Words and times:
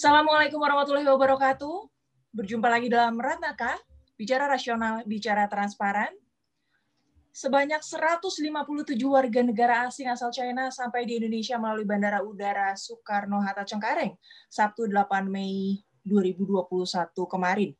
Assalamualaikum 0.00 0.56
warahmatullahi 0.56 1.04
wabarakatuh. 1.04 1.76
Berjumpa 2.32 2.72
lagi 2.72 2.88
dalam 2.88 3.20
Ratnaka, 3.20 3.76
bicara 4.16 4.48
rasional, 4.48 5.04
bicara 5.04 5.44
transparan. 5.44 6.08
Sebanyak 7.36 7.84
157 7.84 8.96
warga 8.96 9.44
negara 9.44 9.84
asing 9.84 10.08
asal 10.08 10.32
China 10.32 10.72
sampai 10.72 11.04
di 11.04 11.20
Indonesia 11.20 11.60
melalui 11.60 11.84
Bandara 11.84 12.24
Udara 12.24 12.72
Soekarno-Hatta 12.72 13.68
Cengkareng, 13.68 14.16
Sabtu 14.48 14.88
8 14.88 15.28
Mei 15.28 15.84
2021 16.08 16.48
kemarin. 17.28 17.76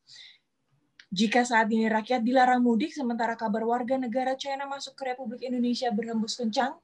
Jika 1.09 1.41
saat 1.49 1.73
ini 1.73 1.89
rakyat 1.89 2.21
dilarang 2.21 2.61
mudik, 2.61 2.93
sementara 2.93 3.33
kabar 3.33 3.65
warga 3.65 3.97
negara 3.97 4.37
China 4.37 4.69
masuk 4.69 4.93
ke 4.93 5.09
Republik 5.17 5.49
Indonesia 5.49 5.89
berhembus 5.89 6.37
kencang, 6.37 6.77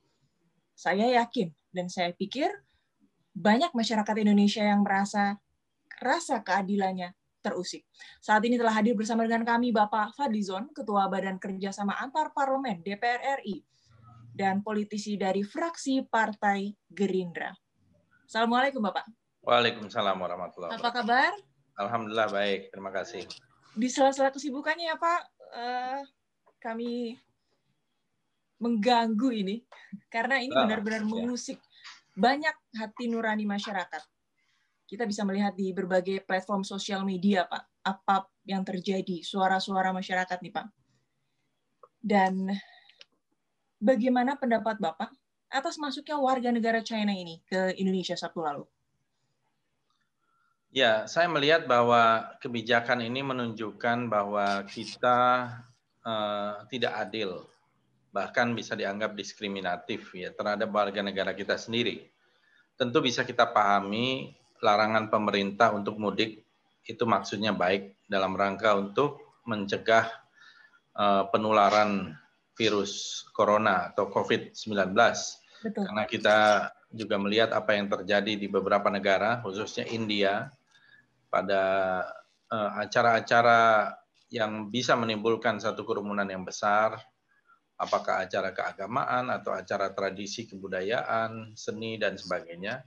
saya 0.72 1.12
yakin 1.20 1.52
dan 1.76 1.92
saya 1.92 2.16
pikir 2.16 2.48
banyak 3.36 3.68
masyarakat 3.76 4.16
Indonesia 4.16 4.64
yang 4.64 4.80
merasa 4.80 5.36
rasa 6.00 6.40
keadilannya 6.40 7.12
terusik. 7.44 7.84
Saat 8.18 8.42
ini 8.48 8.56
telah 8.56 8.72
hadir 8.72 8.96
bersama 8.96 9.28
dengan 9.28 9.44
kami 9.44 9.70
Bapak 9.70 10.16
Fadlizon, 10.16 10.72
Ketua 10.72 11.06
Badan 11.12 11.36
Kerjasama 11.36 12.00
Antar 12.00 12.32
Parlemen 12.32 12.80
DPR 12.80 13.44
RI, 13.44 13.60
dan 14.32 14.64
politisi 14.64 15.20
dari 15.20 15.44
fraksi 15.44 16.02
Partai 16.08 16.72
Gerindra. 16.88 17.52
Assalamualaikum 18.26 18.82
Bapak. 18.82 19.06
Waalaikumsalam 19.46 20.16
warahmatullahi 20.18 20.74
wabarakatuh. 20.74 20.90
Apa 20.90 21.00
kabar? 21.06 21.32
Alhamdulillah 21.76 22.28
baik, 22.32 22.72
terima 22.74 22.90
kasih. 22.90 23.22
Di 23.76 23.88
sela-sela 23.92 24.32
kesibukannya 24.32 24.90
ya 24.90 24.96
Pak, 24.98 25.20
uh, 25.54 26.00
kami 26.58 27.14
mengganggu 28.58 29.30
ini 29.30 29.56
karena 30.14 30.40
ini 30.40 30.56
ah, 30.56 30.64
benar-benar 30.64 31.04
ya. 31.04 31.08
mengusik 31.08 31.60
banyak 32.16 32.56
hati 32.74 33.12
nurani 33.12 33.44
masyarakat. 33.44 34.02
Kita 34.88 35.04
bisa 35.04 35.22
melihat 35.28 35.52
di 35.52 35.76
berbagai 35.76 36.24
platform 36.24 36.64
sosial 36.64 37.04
media, 37.04 37.44
Pak, 37.44 37.84
apa 37.84 38.30
yang 38.48 38.64
terjadi, 38.64 39.20
suara-suara 39.20 39.92
masyarakat 39.92 40.38
nih, 40.40 40.52
Pak. 40.54 40.66
Dan 42.00 42.54
bagaimana 43.76 44.38
pendapat 44.40 44.80
Bapak 44.80 45.10
atas 45.50 45.76
masuknya 45.76 46.16
warga 46.16 46.50
negara 46.54 46.80
China 46.80 47.12
ini 47.12 47.42
ke 47.44 47.76
Indonesia 47.76 48.16
Sabtu 48.16 48.40
lalu? 48.40 48.64
Ya, 50.70 51.08
saya 51.08 51.26
melihat 51.30 51.64
bahwa 51.64 52.36
kebijakan 52.38 53.00
ini 53.00 53.24
menunjukkan 53.24 54.12
bahwa 54.12 54.60
kita 54.68 55.50
uh, 56.04 56.62
tidak 56.68 56.92
adil 56.94 57.48
bahkan 58.16 58.56
bisa 58.56 58.72
dianggap 58.72 59.12
diskriminatif 59.12 60.08
ya 60.16 60.32
terhadap 60.32 60.72
warga 60.72 61.04
negara 61.04 61.36
kita 61.36 61.60
sendiri. 61.60 62.08
Tentu 62.80 63.04
bisa 63.04 63.28
kita 63.28 63.44
pahami 63.44 64.32
larangan 64.64 65.12
pemerintah 65.12 65.76
untuk 65.76 66.00
mudik 66.00 66.40
itu 66.88 67.04
maksudnya 67.04 67.52
baik 67.52 67.92
dalam 68.08 68.32
rangka 68.32 68.72
untuk 68.72 69.36
mencegah 69.44 70.08
uh, 70.96 71.28
penularan 71.28 72.16
virus 72.56 73.20
corona 73.36 73.92
atau 73.92 74.08
COVID-19. 74.08 74.96
Karena 75.76 76.04
kita 76.08 76.38
juga 76.88 77.20
melihat 77.20 77.52
apa 77.52 77.76
yang 77.76 77.92
terjadi 77.92 78.32
di 78.32 78.48
beberapa 78.48 78.88
negara, 78.88 79.44
khususnya 79.44 79.84
India, 79.92 80.48
pada 81.28 81.64
eh, 82.48 82.70
acara-acara 82.86 83.60
uh, 83.60 83.84
yang 84.32 84.72
bisa 84.72 84.96
menimbulkan 84.96 85.60
satu 85.60 85.84
kerumunan 85.84 86.24
yang 86.24 86.46
besar, 86.46 86.96
apakah 87.76 88.24
acara 88.24 88.56
keagamaan 88.56 89.28
atau 89.28 89.52
acara 89.52 89.92
tradisi 89.92 90.48
kebudayaan, 90.48 91.52
seni 91.52 92.00
dan 92.00 92.16
sebagainya 92.16 92.84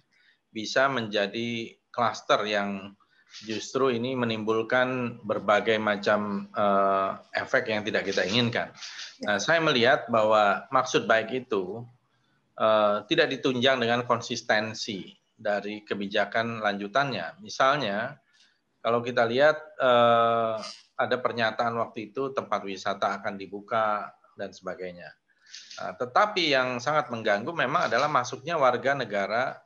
bisa 0.49 0.89
menjadi 0.89 1.77
klaster 1.93 2.41
yang 2.49 2.97
justru 3.45 3.93
ini 3.93 4.17
menimbulkan 4.17 5.21
berbagai 5.21 5.77
macam 5.77 6.49
uh, 6.57 7.21
efek 7.37 7.69
yang 7.69 7.85
tidak 7.85 8.09
kita 8.09 8.25
inginkan. 8.25 8.73
Nah, 9.21 9.37
saya 9.37 9.61
melihat 9.61 10.09
bahwa 10.09 10.65
maksud 10.73 11.05
baik 11.05 11.45
itu 11.45 11.85
uh, 12.57 13.05
tidak 13.05 13.29
ditunjang 13.29 13.77
dengan 13.77 14.01
konsistensi 14.09 15.13
dari 15.37 15.85
kebijakan 15.85 16.65
lanjutannya. 16.65 17.37
Misalnya, 17.45 18.17
kalau 18.81 19.05
kita 19.05 19.29
lihat 19.29 19.77
uh, 19.77 20.57
ada 20.97 21.15
pernyataan 21.21 21.77
waktu 21.77 22.11
itu 22.11 22.33
tempat 22.33 22.65
wisata 22.65 23.21
akan 23.21 23.37
dibuka 23.37 24.09
dan 24.39 24.55
sebagainya. 24.55 25.11
Nah, 25.79 25.93
tetapi 25.99 26.55
yang 26.55 26.79
sangat 26.79 27.11
mengganggu 27.11 27.51
memang 27.51 27.91
adalah 27.91 28.07
masuknya 28.07 28.55
warga 28.55 28.95
negara 28.95 29.59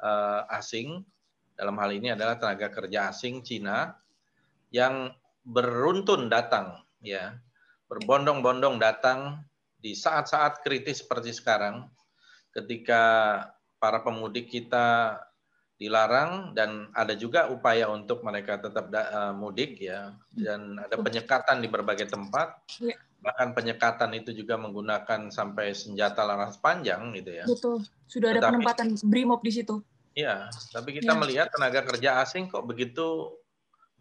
uh, 0.00 0.48
asing, 0.56 1.04
dalam 1.58 1.76
hal 1.76 1.90
ini 1.92 2.14
adalah 2.14 2.40
tenaga 2.40 2.72
kerja 2.72 3.12
asing 3.12 3.44
Cina 3.44 3.92
yang 4.72 5.12
beruntun 5.44 6.32
datang, 6.32 6.80
ya, 7.04 7.36
berbondong-bondong 7.92 8.80
datang 8.80 9.42
di 9.78 9.92
saat-saat 9.92 10.62
kritis 10.62 11.02
seperti 11.02 11.34
sekarang, 11.34 11.88
ketika 12.54 13.02
para 13.78 14.02
pemudik 14.02 14.50
kita 14.50 15.18
dilarang 15.78 16.58
dan 16.58 16.90
ada 16.90 17.14
juga 17.14 17.46
upaya 17.48 17.86
untuk 17.86 18.26
mereka 18.26 18.58
tetap 18.58 18.90
uh, 18.90 19.30
mudik 19.30 19.78
ya 19.78 20.10
dan 20.34 20.74
ada 20.82 20.98
penyekatan 20.98 21.62
di 21.62 21.70
berbagai 21.70 22.10
tempat. 22.10 22.58
Ya 22.82 22.98
bahkan 23.18 23.50
penyekatan 23.50 24.14
itu 24.14 24.30
juga 24.30 24.54
menggunakan 24.54 25.30
sampai 25.34 25.74
senjata 25.74 26.22
laras 26.22 26.54
panjang 26.62 27.10
gitu 27.18 27.34
ya. 27.34 27.44
Betul. 27.44 27.82
Sudah 28.06 28.30
ada 28.30 28.40
Tetapi, 28.40 28.52
penempatan 28.54 28.88
BRIMOB 29.02 29.40
di 29.42 29.52
situ. 29.52 29.82
Iya, 30.14 30.50
tapi 30.74 30.98
kita 30.98 31.14
ya. 31.14 31.18
melihat 31.18 31.46
tenaga 31.50 31.86
kerja 31.86 32.22
asing 32.22 32.50
kok 32.50 32.66
begitu 32.66 33.38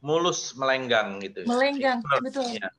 mulus 0.01 0.53
melenggang 0.53 1.17
gitu. 1.21 1.45
Melenggang, 1.49 2.01
ini 2.01 2.21
betul. 2.21 2.45
Ya. 2.53 2.69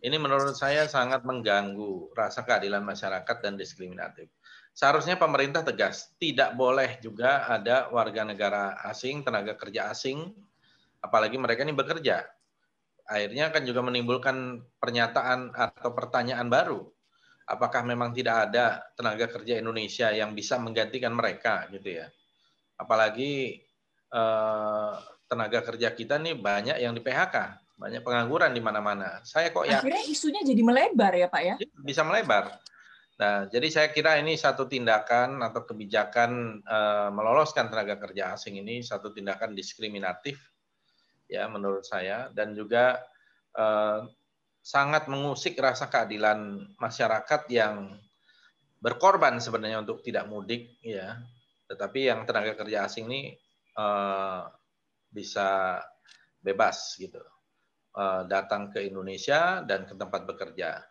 Ini 0.00 0.16
menurut 0.16 0.56
saya 0.56 0.88
sangat 0.88 1.28
mengganggu 1.28 2.16
rasa 2.16 2.40
keadilan 2.40 2.80
masyarakat 2.80 3.36
dan 3.44 3.60
diskriminatif. 3.60 4.32
Seharusnya 4.80 5.20
pemerintah 5.20 5.60
tegas, 5.60 6.16
tidak 6.16 6.56
boleh 6.56 6.96
juga 7.04 7.44
ada 7.44 7.92
warga 7.92 8.24
negara 8.24 8.80
asing, 8.88 9.20
tenaga 9.20 9.52
kerja 9.60 9.92
asing, 9.92 10.32
apalagi 11.04 11.36
mereka 11.36 11.68
ini 11.68 11.76
bekerja 11.76 12.24
akhirnya 13.10 13.50
kan 13.50 13.66
juga 13.66 13.82
menimbulkan 13.82 14.62
pernyataan 14.78 15.50
atau 15.50 15.90
pertanyaan 15.90 16.46
baru. 16.46 16.86
Apakah 17.50 17.82
memang 17.82 18.14
tidak 18.14 18.46
ada 18.48 18.78
tenaga 18.94 19.26
kerja 19.26 19.58
Indonesia 19.58 20.14
yang 20.14 20.30
bisa 20.38 20.54
menggantikan 20.62 21.10
mereka 21.10 21.66
gitu 21.74 21.98
ya? 21.98 22.06
Apalagi 22.78 23.58
eh, 24.14 24.92
tenaga 25.26 25.58
kerja 25.66 25.90
kita 25.90 26.22
nih 26.22 26.38
banyak 26.38 26.78
yang 26.78 26.94
di 26.94 27.02
PHK, 27.02 27.58
banyak 27.74 28.06
pengangguran 28.06 28.54
di 28.54 28.62
mana-mana. 28.62 29.18
Saya 29.26 29.50
kok 29.50 29.66
ya 29.66 29.82
Akhirnya 29.82 30.06
isunya 30.06 30.46
jadi 30.46 30.62
melebar 30.62 31.12
ya 31.18 31.26
Pak 31.26 31.42
ya? 31.42 31.54
Iya, 31.58 31.74
bisa 31.82 32.06
melebar. 32.06 32.54
Nah, 33.20 33.44
jadi 33.52 33.68
saya 33.68 33.88
kira 33.92 34.16
ini 34.16 34.32
satu 34.32 34.64
tindakan 34.64 35.44
atau 35.44 35.68
kebijakan 35.68 36.64
eh, 36.64 37.08
meloloskan 37.12 37.68
tenaga 37.68 38.00
kerja 38.00 38.32
asing 38.32 38.56
ini 38.64 38.80
satu 38.80 39.12
tindakan 39.12 39.52
diskriminatif 39.52 40.40
ya 41.28 41.44
menurut 41.52 41.84
saya. 41.84 42.32
Dan 42.32 42.56
juga 42.56 42.96
eh, 43.52 44.00
sangat 44.64 45.12
mengusik 45.12 45.60
rasa 45.60 45.92
keadilan 45.92 46.72
masyarakat 46.80 47.44
yang 47.52 47.92
berkorban 48.80 49.36
sebenarnya 49.36 49.84
untuk 49.84 50.00
tidak 50.00 50.24
mudik 50.24 50.80
ya. 50.80 51.20
Tetapi 51.68 52.08
yang 52.08 52.24
tenaga 52.24 52.56
kerja 52.56 52.88
asing 52.88 53.04
ini 53.12 53.36
eh, 53.76 54.42
bisa 55.12 55.76
bebas 56.40 56.96
gitu 56.96 57.20
datang 58.30 58.70
ke 58.70 58.86
Indonesia 58.86 59.66
dan 59.66 59.82
ke 59.82 59.98
tempat 59.98 60.22
bekerja 60.22 60.89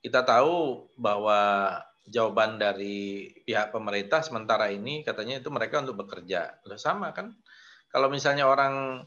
kita 0.00 0.24
tahu 0.24 0.88
bahwa 0.96 1.72
jawaban 2.10 2.58
dari 2.58 3.30
pihak 3.46 3.70
pemerintah 3.70 4.24
sementara 4.24 4.72
ini 4.72 5.06
katanya 5.06 5.38
itu 5.38 5.48
mereka 5.52 5.84
untuk 5.84 6.04
bekerja. 6.04 6.58
Sama 6.80 7.12
kan? 7.12 7.36
Kalau 7.92 8.10
misalnya 8.10 8.48
orang 8.48 9.06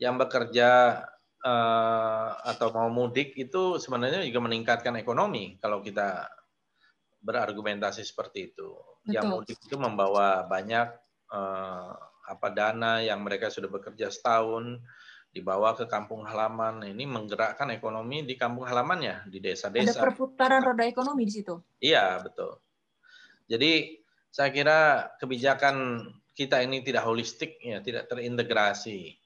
yang 0.00 0.18
bekerja 0.18 1.00
uh, 1.44 2.30
atau 2.42 2.68
mau 2.74 2.90
mudik 2.90 3.36
itu 3.38 3.78
sebenarnya 3.78 4.26
juga 4.26 4.40
meningkatkan 4.42 4.98
ekonomi 4.98 5.60
kalau 5.62 5.78
kita 5.84 6.26
berargumentasi 7.22 8.02
seperti 8.02 8.54
itu. 8.54 8.74
Betul. 9.06 9.14
Yang 9.14 9.26
mudik 9.30 9.58
itu 9.62 9.76
membawa 9.78 10.42
banyak 10.46 10.88
uh, 11.30 11.94
apa 12.22 12.48
dana 12.54 13.02
yang 13.02 13.22
mereka 13.22 13.50
sudah 13.50 13.70
bekerja 13.70 14.10
setahun 14.10 14.82
dibawa 15.32 15.72
ke 15.72 15.88
kampung 15.88 16.22
halaman. 16.28 16.84
Ini 16.84 17.08
menggerakkan 17.08 17.72
ekonomi 17.72 18.22
di 18.22 18.36
kampung 18.36 18.68
halamannya, 18.68 19.32
di 19.32 19.40
desa-desa. 19.40 19.96
Ada 19.98 20.04
perputaran 20.12 20.60
roda 20.60 20.84
ekonomi 20.84 21.24
di 21.24 21.32
situ. 21.32 21.56
Iya, 21.80 22.20
betul. 22.20 22.60
Jadi 23.48 23.98
saya 24.28 24.52
kira 24.52 25.10
kebijakan 25.16 26.06
kita 26.32 26.60
ini 26.60 26.84
tidak 26.84 27.08
holistik 27.08 27.56
ya, 27.60 27.80
tidak 27.80 28.08
terintegrasi. 28.12 29.16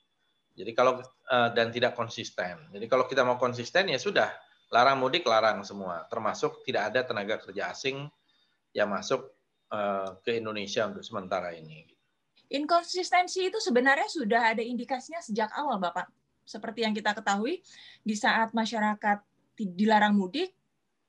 Jadi 0.56 0.70
kalau 0.72 1.02
uh, 1.28 1.50
dan 1.52 1.68
tidak 1.74 1.92
konsisten. 1.94 2.70
Jadi 2.72 2.86
kalau 2.88 3.04
kita 3.04 3.22
mau 3.26 3.36
konsisten 3.36 3.92
ya 3.92 4.00
sudah 4.00 4.30
larang 4.72 4.98
mudik 4.98 5.22
larang 5.28 5.62
semua, 5.62 6.06
termasuk 6.10 6.64
tidak 6.66 6.90
ada 6.90 7.06
tenaga 7.06 7.38
kerja 7.38 7.70
asing 7.70 8.08
yang 8.74 8.90
masuk 8.90 9.30
uh, 9.70 10.18
ke 10.26 10.42
Indonesia 10.42 10.88
untuk 10.88 11.06
sementara 11.06 11.54
ini. 11.54 11.95
Inkonsistensi 12.46 13.50
itu 13.50 13.58
sebenarnya 13.58 14.06
sudah 14.06 14.54
ada 14.54 14.62
indikasinya 14.62 15.18
sejak 15.18 15.50
awal, 15.54 15.82
Bapak. 15.82 16.06
Seperti 16.46 16.86
yang 16.86 16.94
kita 16.94 17.10
ketahui, 17.10 17.58
di 18.06 18.14
saat 18.14 18.54
masyarakat 18.54 19.18
dilarang 19.58 20.14
mudik, 20.14 20.54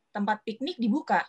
tempat 0.09 0.41
piknik 0.41 0.81
dibuka. 0.81 1.21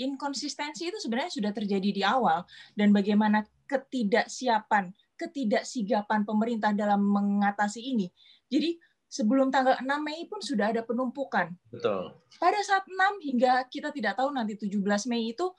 Inkonsistensi 0.00 0.88
itu 0.88 0.96
sebenarnya 0.96 1.36
sudah 1.36 1.52
terjadi 1.52 1.90
di 1.92 2.00
awal, 2.00 2.48
dan 2.72 2.96
bagaimana 2.96 3.44
ketidaksiapan, 3.68 4.88
ketidaksigapan 5.20 6.24
pemerintah 6.24 6.72
dalam 6.72 7.04
mengatasi 7.04 7.84
ini. 7.92 8.08
Jadi 8.48 8.80
sebelum 9.04 9.52
tanggal 9.52 9.76
6 9.84 9.84
Mei 10.00 10.24
pun 10.24 10.40
sudah 10.40 10.72
ada 10.72 10.80
penumpukan. 10.80 11.52
Betul. 11.68 12.16
Pada 12.40 12.60
saat 12.64 12.88
6 12.88 13.20
hingga 13.20 13.68
kita 13.68 13.92
tidak 13.92 14.16
tahu 14.16 14.32
nanti 14.32 14.56
17 14.56 14.80
Mei 15.12 15.36
itu 15.36 15.52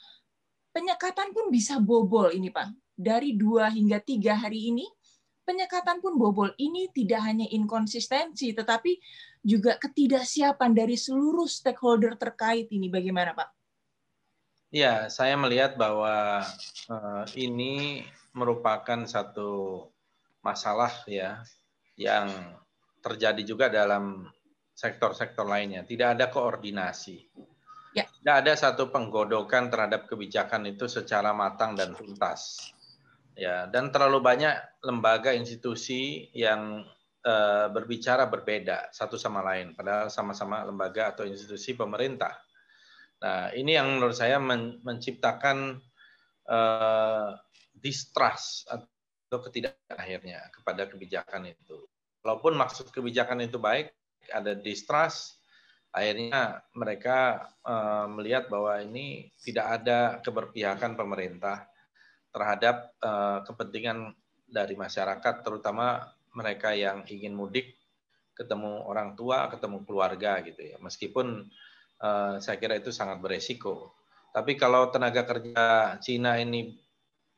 penyekatan 0.73 1.29
pun 1.29 1.53
bisa 1.53 1.77
bobol 1.77 2.33
ini 2.33 2.49
Pak. 2.49 2.82
Dari 2.93 3.33
dua 3.33 3.73
hingga 3.73 3.97
tiga 3.97 4.37
hari 4.37 4.69
ini, 4.69 4.85
penyekatan 5.43 5.99
pun 5.99 6.15
bobol. 6.15 6.53
Ini 6.55 6.93
tidak 6.95 7.21
hanya 7.25 7.47
inkonsistensi, 7.49 8.55
tetapi 8.55 8.97
juga 9.43 9.75
ketidaksiapan 9.75 10.71
dari 10.71 10.95
seluruh 10.95 11.49
stakeholder 11.49 12.15
terkait 12.15 12.71
ini. 12.71 12.87
Bagaimana 12.87 13.35
Pak? 13.35 13.49
Ya, 14.73 15.05
saya 15.11 15.37
melihat 15.37 15.77
bahwa 15.77 16.41
uh, 16.89 17.25
ini 17.37 18.01
merupakan 18.33 19.05
satu 19.05 19.85
masalah 20.41 20.89
ya 21.05 21.45
yang 21.93 22.25
terjadi 23.05 23.41
juga 23.45 23.69
dalam 23.69 24.25
sektor-sektor 24.73 25.45
lainnya. 25.45 25.85
Tidak 25.85 26.17
ada 26.17 26.25
koordinasi. 26.33 27.29
Ya. 27.93 28.09
Tidak 28.09 28.35
ada 28.41 28.53
satu 28.57 28.89
penggodokan 28.89 29.69
terhadap 29.69 30.09
kebijakan 30.09 30.65
itu 30.65 30.89
secara 30.89 31.29
matang 31.29 31.77
dan 31.77 31.93
tuntas. 31.93 32.73
Ya, 33.33 33.65
dan 33.65 33.89
terlalu 33.89 34.21
banyak 34.21 34.53
lembaga 34.85 35.33
institusi 35.33 36.29
yang 36.37 36.85
uh, 37.25 37.67
berbicara 37.73 38.29
berbeda 38.29 38.93
satu 38.93 39.17
sama 39.17 39.41
lain, 39.41 39.73
padahal 39.73 40.13
sama-sama 40.13 40.61
lembaga 40.61 41.17
atau 41.17 41.25
institusi 41.25 41.73
pemerintah. 41.73 42.37
Nah, 43.25 43.49
ini 43.57 43.73
yang 43.73 43.89
menurut 43.97 44.13
saya 44.13 44.37
men 44.37 44.77
menciptakan 44.85 45.81
uh, 46.45 47.33
distrust 47.73 48.69
atau 48.69 49.39
ketidakhirnya 49.49 50.53
kepada 50.53 50.85
kebijakan 50.85 51.49
itu 51.49 51.89
walaupun 52.23 52.55
maksud 52.55 52.89
kebijakan 52.89 53.43
itu 53.43 53.59
baik, 53.59 53.91
ada 54.31 54.55
distrust, 54.55 55.43
akhirnya 55.91 56.63
mereka 56.73 57.51
uh, 57.67 58.07
melihat 58.07 58.47
bahwa 58.47 58.79
ini 58.79 59.29
tidak 59.43 59.83
ada 59.83 60.23
keberpihakan 60.23 60.95
pemerintah 60.95 61.67
terhadap 62.33 62.91
uh, 62.99 63.45
kepentingan 63.45 64.17
dari 64.49 64.73
masyarakat, 64.73 65.45
terutama 65.45 66.11
mereka 66.33 66.73
yang 66.73 67.05
ingin 67.05 67.37
mudik, 67.37 67.77
ketemu 68.33 68.83
orang 68.89 69.13
tua, 69.13 69.45
ketemu 69.53 69.85
keluarga 69.85 70.41
gitu 70.41 70.73
ya. 70.73 70.77
Meskipun 70.81 71.45
uh, 72.01 72.41
saya 72.41 72.57
kira 72.57 72.81
itu 72.81 72.89
sangat 72.89 73.21
beresiko. 73.21 73.93
Tapi 74.33 74.57
kalau 74.57 74.89
tenaga 74.89 75.29
kerja 75.29 75.95
Cina 76.01 76.41
ini 76.41 76.73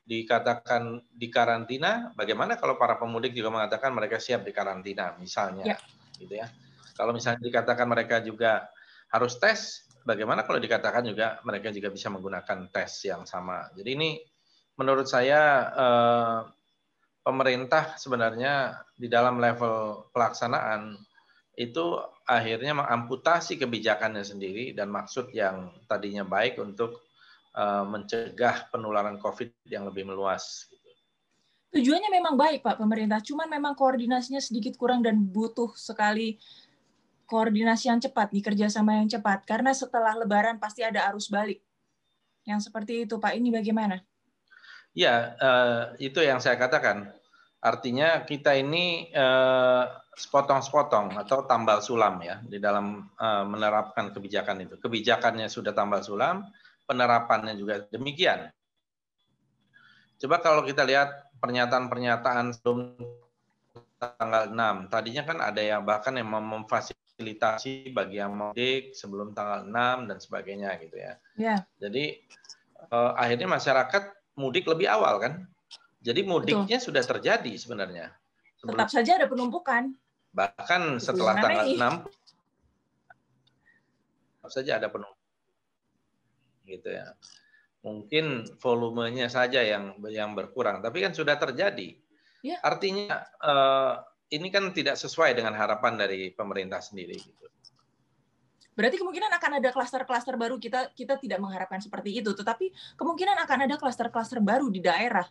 dikatakan 0.08 1.04
di 1.12 1.28
karantina, 1.28 2.16
bagaimana 2.16 2.56
kalau 2.56 2.80
para 2.80 2.96
pemudik 2.96 3.36
juga 3.36 3.52
mengatakan 3.52 3.92
mereka 3.92 4.16
siap 4.16 4.48
di 4.48 4.56
karantina, 4.56 5.12
misalnya, 5.20 5.76
ya. 5.76 5.78
gitu 6.16 6.40
ya. 6.40 6.48
Kalau 6.96 7.12
misalnya 7.12 7.44
dikatakan 7.44 7.84
mereka 7.84 8.24
juga 8.24 8.72
harus 9.12 9.36
tes, 9.36 9.92
bagaimana 10.08 10.48
kalau 10.48 10.62
dikatakan 10.62 11.04
juga 11.04 11.42
mereka 11.44 11.74
juga 11.74 11.92
bisa 11.92 12.08
menggunakan 12.14 12.72
tes 12.72 13.12
yang 13.12 13.28
sama. 13.28 13.68
Jadi 13.76 13.90
ini 13.92 14.10
menurut 14.75 15.07
saya 15.07 15.42
eh, 15.74 16.39
pemerintah 17.25 17.98
sebenarnya 17.98 18.80
di 18.95 19.10
dalam 19.10 19.42
level 19.42 20.07
pelaksanaan 20.13 20.95
itu 21.56 21.98
akhirnya 22.27 22.75
mengamputasi 22.75 23.56
kebijakannya 23.56 24.22
sendiri 24.22 24.75
dan 24.75 24.92
maksud 24.92 25.31
yang 25.31 25.72
tadinya 25.88 26.27
baik 26.27 26.60
untuk 26.60 27.06
Eh, 27.56 27.86
mencegah 27.88 28.68
penularan 28.68 29.16
COVID 29.16 29.72
yang 29.72 29.88
lebih 29.88 30.04
meluas. 30.04 30.68
Tujuannya 31.72 32.12
memang 32.12 32.36
baik, 32.36 32.60
Pak, 32.60 32.75
pemerintah. 32.75 33.24
Cuman 33.24 33.48
memang 33.48 33.80
koordinasinya 33.80 34.44
sedikit 34.44 34.75
kurang 34.75 35.00
dan 35.00 35.24
butuh 35.24 35.72
sekali 35.72 36.36
koordinasi 37.24 37.88
yang 37.88 38.04
cepat, 38.04 38.36
di 38.36 38.44
kerjasama 38.44 39.00
yang 39.00 39.07
cepat. 39.07 39.48
Karena 39.48 39.72
setelah 39.72 40.19
Lebaran 40.19 40.60
pasti 40.60 40.83
ada 40.83 41.07
arus 41.07 41.31
balik. 41.31 41.63
Yang 42.44 42.68
seperti 42.68 43.07
itu, 43.07 43.16
Pak. 43.24 43.39
Ini 43.39 43.48
bagaimana? 43.56 44.04
Ya, 44.96 45.36
itu 46.00 46.24
yang 46.24 46.40
saya 46.40 46.56
katakan. 46.56 47.12
Artinya 47.60 48.24
kita 48.24 48.54
ini 48.56 49.10
eh, 49.10 49.84
sepotong-sepotong 50.16 51.18
atau 51.20 51.44
tambal 51.50 51.82
sulam 51.84 52.22
ya 52.24 52.40
di 52.46 52.62
dalam 52.62 53.04
menerapkan 53.20 54.16
kebijakan 54.16 54.64
itu. 54.64 54.80
Kebijakannya 54.80 55.52
sudah 55.52 55.76
tambal 55.76 56.00
sulam, 56.00 56.48
penerapannya 56.88 57.58
juga 57.60 57.84
demikian. 57.92 58.48
Coba 60.16 60.40
kalau 60.40 60.64
kita 60.64 60.88
lihat 60.88 61.28
pernyataan-pernyataan 61.44 62.56
sebelum 62.56 62.96
tanggal 64.00 64.44
6. 64.52 64.92
Tadinya 64.92 65.24
kan 65.28 65.38
ada 65.44 65.62
yang 65.62 65.84
bahkan 65.84 66.16
yang 66.16 66.32
memfasilitasi 66.32 67.92
bagi 67.92 68.24
yang 68.24 68.34
mudik 68.36 68.96
sebelum 68.96 69.36
tanggal 69.36 69.68
6 69.68 70.10
dan 70.10 70.18
sebagainya 70.20 70.70
gitu 70.80 70.96
ya. 70.96 71.14
Ya. 71.36 71.56
Jadi 71.80 72.24
eh, 72.90 73.12
akhirnya 73.20 73.48
masyarakat 73.52 74.04
mudik 74.36 74.68
lebih 74.68 74.88
awal 74.92 75.20
kan. 75.20 75.34
Jadi 76.06 76.22
mudiknya 76.22 76.78
Betul. 76.78 76.88
sudah 76.94 77.04
terjadi 77.04 77.54
sebenarnya. 77.58 78.14
Sebelum, 78.62 78.78
Tetap 78.78 78.90
saja 78.94 79.12
ada 79.18 79.28
penumpukan. 79.28 79.84
Bahkan 80.36 81.02
setelah 81.02 81.34
tanggal 81.42 81.66
ini? 81.66 81.82
6 81.82 82.26
tetap 84.46 84.62
saja 84.62 84.72
ada 84.78 84.88
penumpukan 84.94 85.26
gitu 86.70 86.90
ya. 86.94 87.18
Mungkin 87.82 88.46
volumenya 88.62 89.26
saja 89.26 89.62
yang 89.66 89.98
yang 90.10 90.38
berkurang, 90.38 90.86
tapi 90.86 91.02
kan 91.02 91.18
sudah 91.18 91.34
terjadi. 91.38 91.98
Ya. 92.46 92.62
Artinya 92.62 93.26
uh, 93.42 94.06
ini 94.30 94.54
kan 94.54 94.70
tidak 94.70 95.02
sesuai 95.02 95.34
dengan 95.34 95.58
harapan 95.58 95.98
dari 95.98 96.30
pemerintah 96.30 96.78
sendiri 96.78 97.18
gitu. 97.18 97.46
Berarti 98.75 99.00
kemungkinan 99.00 99.31
akan 99.39 99.51
ada 99.63 99.70
klaster-klaster 99.72 100.36
baru 100.36 100.60
kita 100.60 100.91
kita 100.91 101.15
tidak 101.15 101.39
mengharapkan 101.39 101.79
seperti 101.79 102.20
itu, 102.20 102.36
tetapi 102.36 102.70
kemungkinan 103.00 103.39
akan 103.48 103.72
ada 103.72 103.75
klaster-klaster 103.79 104.44
baru 104.44 104.67
di 104.67 104.84
daerah 104.84 105.25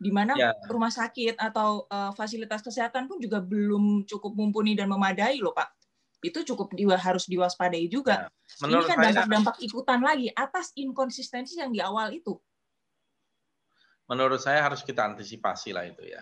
di 0.00 0.08
mana 0.08 0.32
ya. 0.32 0.56
rumah 0.64 0.88
sakit 0.88 1.36
atau 1.36 1.84
uh, 1.92 2.08
fasilitas 2.16 2.64
kesehatan 2.64 3.04
pun 3.04 3.20
juga 3.20 3.36
belum 3.44 4.08
cukup 4.08 4.32
mumpuni 4.32 4.72
dan 4.72 4.88
memadai 4.88 5.36
loh, 5.44 5.52
Pak 5.52 5.80
itu 6.20 6.44
cukup 6.52 6.76
diwa, 6.76 6.96
harus 7.00 7.24
diwaspadai 7.24 7.88
juga. 7.88 8.28
Ya, 8.60 8.68
Ini 8.68 8.84
kan 8.84 8.98
dampak-dampak 9.00 9.56
ikutan 9.64 10.04
lagi 10.04 10.28
atas 10.36 10.72
inkonsistensi 10.76 11.56
yang 11.56 11.72
di 11.72 11.80
awal 11.80 12.12
itu. 12.12 12.36
Menurut 14.10 14.42
saya 14.42 14.60
harus 14.66 14.84
kita 14.84 15.06
antisipasi 15.06 15.72
lah 15.72 15.88
itu 15.88 16.04
ya. 16.04 16.20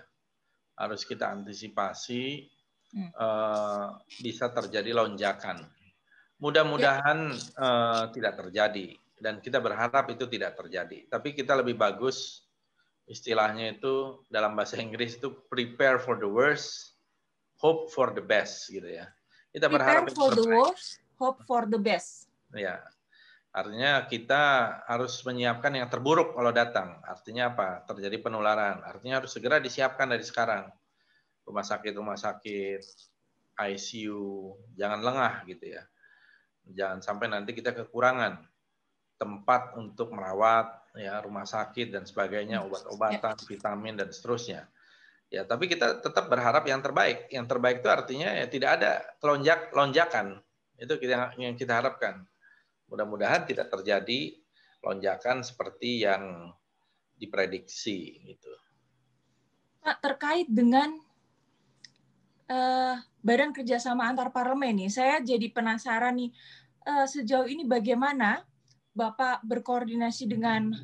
Harus 0.78 1.02
kita 1.02 1.34
antisipasi 1.34 2.46
hmm. 2.94 3.10
uh, 3.10 3.98
bisa 4.22 4.52
terjadi 4.54 4.94
lonjakan. 4.94 5.66
Mudah-mudahan 6.38 7.34
ya. 7.34 7.42
uh, 7.58 8.04
tidak 8.14 8.38
terjadi 8.38 8.94
dan 9.18 9.42
kita 9.42 9.58
berharap 9.58 10.06
itu 10.10 10.24
tidak 10.30 10.54
terjadi. 10.54 11.10
Tapi 11.10 11.34
kita 11.34 11.58
lebih 11.58 11.74
bagus 11.74 12.46
istilahnya 13.10 13.74
itu 13.78 14.22
dalam 14.30 14.54
bahasa 14.54 14.78
Inggris 14.84 15.18
itu 15.18 15.34
prepare 15.50 15.98
for 15.98 16.16
the 16.16 16.28
worst, 16.28 16.94
hope 17.58 17.90
for 17.90 18.14
the 18.14 18.22
best 18.22 18.70
gitu 18.70 18.86
ya. 18.86 19.10
Kita 19.50 19.66
berharap 19.66 20.06
Prepare 20.06 20.18
for 20.18 20.30
the 20.36 20.46
worst, 20.46 21.02
hope 21.18 21.40
for 21.48 21.66
the 21.66 21.80
best. 21.80 22.30
Ya. 22.54 22.78
Artinya 23.48 24.06
kita 24.06 24.76
harus 24.86 25.18
menyiapkan 25.24 25.72
yang 25.74 25.88
terburuk 25.90 26.36
kalau 26.36 26.52
datang. 26.54 27.00
Artinya 27.02 27.50
apa? 27.50 27.82
Terjadi 27.90 28.22
penularan. 28.22 28.84
Artinya 28.84 29.18
harus 29.18 29.34
segera 29.34 29.58
disiapkan 29.58 30.06
dari 30.06 30.22
sekarang. 30.22 30.68
Rumah 31.48 31.64
sakit-rumah 31.64 32.14
sakit, 32.14 32.84
ICU, 33.56 34.54
jangan 34.76 35.00
lengah 35.00 35.48
gitu 35.48 35.74
ya. 35.74 35.82
Jangan 36.72 37.00
sampai 37.00 37.26
nanti 37.32 37.56
kita 37.56 37.72
kekurangan 37.72 38.44
tempat 39.18 39.74
untuk 39.74 40.14
merawat 40.14 40.94
ya 40.94 41.18
rumah 41.22 41.44
sakit 41.44 41.90
dan 41.94 42.04
sebagainya, 42.06 42.62
hmm. 42.62 42.66
obat-obatan, 42.70 43.34
vitamin 43.46 43.94
dan 43.98 44.08
seterusnya. 44.10 44.66
Ya, 45.28 45.44
tapi 45.44 45.68
kita 45.68 46.00
tetap 46.00 46.32
berharap 46.32 46.64
yang 46.64 46.80
terbaik. 46.80 47.28
Yang 47.28 47.46
terbaik 47.52 47.84
itu 47.84 47.88
artinya 47.92 48.32
ya 48.32 48.48
tidak 48.48 48.80
ada 48.80 48.92
lonjak 49.20 49.68
lonjakan. 49.76 50.40
Itu 50.80 50.96
kita, 50.96 51.36
yang 51.36 51.52
kita 51.58 51.84
harapkan. 51.84 52.24
Mudah-mudahan 52.88 53.44
tidak 53.44 53.68
terjadi 53.68 54.40
lonjakan 54.80 55.44
seperti 55.44 56.08
yang 56.08 56.54
diprediksi 57.18 58.24
gitu. 58.24 58.48
Pak, 59.84 60.00
terkait 60.00 60.48
dengan 60.48 60.96
uh, 62.48 62.96
Badan 63.20 63.52
Kerjasama 63.52 64.08
Antar 64.08 64.30
Parlemen 64.30 64.86
nih, 64.86 64.90
saya 64.90 65.20
jadi 65.20 65.50
penasaran 65.52 66.16
nih 66.16 66.30
uh, 66.88 67.04
sejauh 67.04 67.44
ini 67.44 67.68
bagaimana 67.68 68.40
Bapak 68.96 69.44
berkoordinasi 69.46 70.26
dengan 70.26 70.74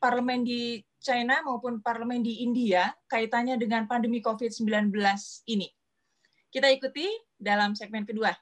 parlemen 0.00 0.46
di 0.46 0.80
China 0.96 1.44
maupun 1.44 1.84
parlemen 1.84 2.24
di 2.24 2.40
India 2.40 2.88
kaitannya 3.10 3.60
dengan 3.60 3.84
pandemi 3.84 4.24
COVID-19 4.24 4.96
ini. 5.50 5.68
Kita 6.48 6.72
ikuti 6.72 7.04
dalam 7.36 7.76
segmen 7.76 8.08
kedua. 8.08 8.32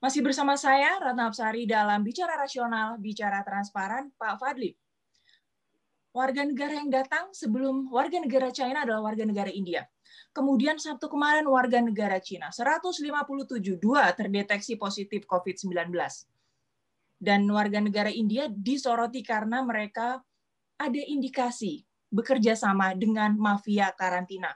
Masih 0.00 0.24
bersama 0.24 0.56
saya, 0.56 0.96
Ratna 0.96 1.28
Absari, 1.28 1.68
dalam 1.68 2.00
Bicara 2.00 2.32
Rasional, 2.40 2.96
Bicara 2.96 3.44
Transparan, 3.44 4.08
Pak 4.16 4.40
Fadli. 4.40 4.72
Warga 6.16 6.40
negara 6.42 6.72
yang 6.80 6.88
datang 6.88 7.28
sebelum 7.36 7.92
warga 7.92 8.16
negara 8.16 8.48
China 8.48 8.88
adalah 8.88 9.12
warga 9.12 9.28
negara 9.28 9.52
India. 9.52 9.84
Kemudian 10.32 10.80
Sabtu 10.80 11.06
kemarin 11.06 11.44
warga 11.44 11.84
negara 11.84 12.16
Cina, 12.16 12.48
157, 12.48 13.76
dua 13.76 14.08
terdeteksi 14.16 14.80
positif 14.80 15.28
COVID-19. 15.28 15.92
Dan 17.20 17.44
warga 17.52 17.84
negara 17.84 18.08
India 18.08 18.48
disoroti 18.48 19.20
karena 19.20 19.60
mereka 19.60 20.24
ada 20.80 21.02
indikasi 21.04 21.84
bekerja 22.08 22.56
sama 22.56 22.96
dengan 22.96 23.36
mafia 23.36 23.92
karantina. 23.92 24.50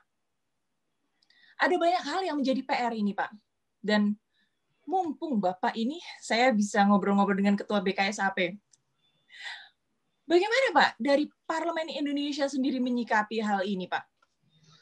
Ada 1.61 1.77
banyak 1.77 2.03
hal 2.03 2.21
yang 2.33 2.37
menjadi 2.41 2.65
PR 2.65 2.97
ini, 2.97 3.13
Pak. 3.13 3.31
Dan 3.85 4.17
mumpung 4.85 5.41
Bapak 5.41 5.75
ini 5.77 6.01
saya 6.21 6.53
bisa 6.53 6.85
ngobrol-ngobrol 6.85 7.37
dengan 7.37 7.57
Ketua 7.57 7.81
BKSAP. 7.81 8.57
Bagaimana 10.25 10.67
Pak 10.73 10.91
dari 10.97 11.29
Parlemen 11.45 11.93
Indonesia 11.93 12.49
sendiri 12.49 12.81
menyikapi 12.81 13.45
hal 13.45 13.61
ini 13.69 13.85
Pak? 13.85 14.05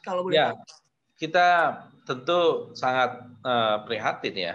Kalau 0.06 0.22
boleh 0.22 0.38
ya, 0.38 0.54
kita 1.18 1.78
tentu 2.06 2.70
sangat 2.74 3.22
uh, 3.42 3.82
prihatin 3.86 4.36
ya. 4.38 4.54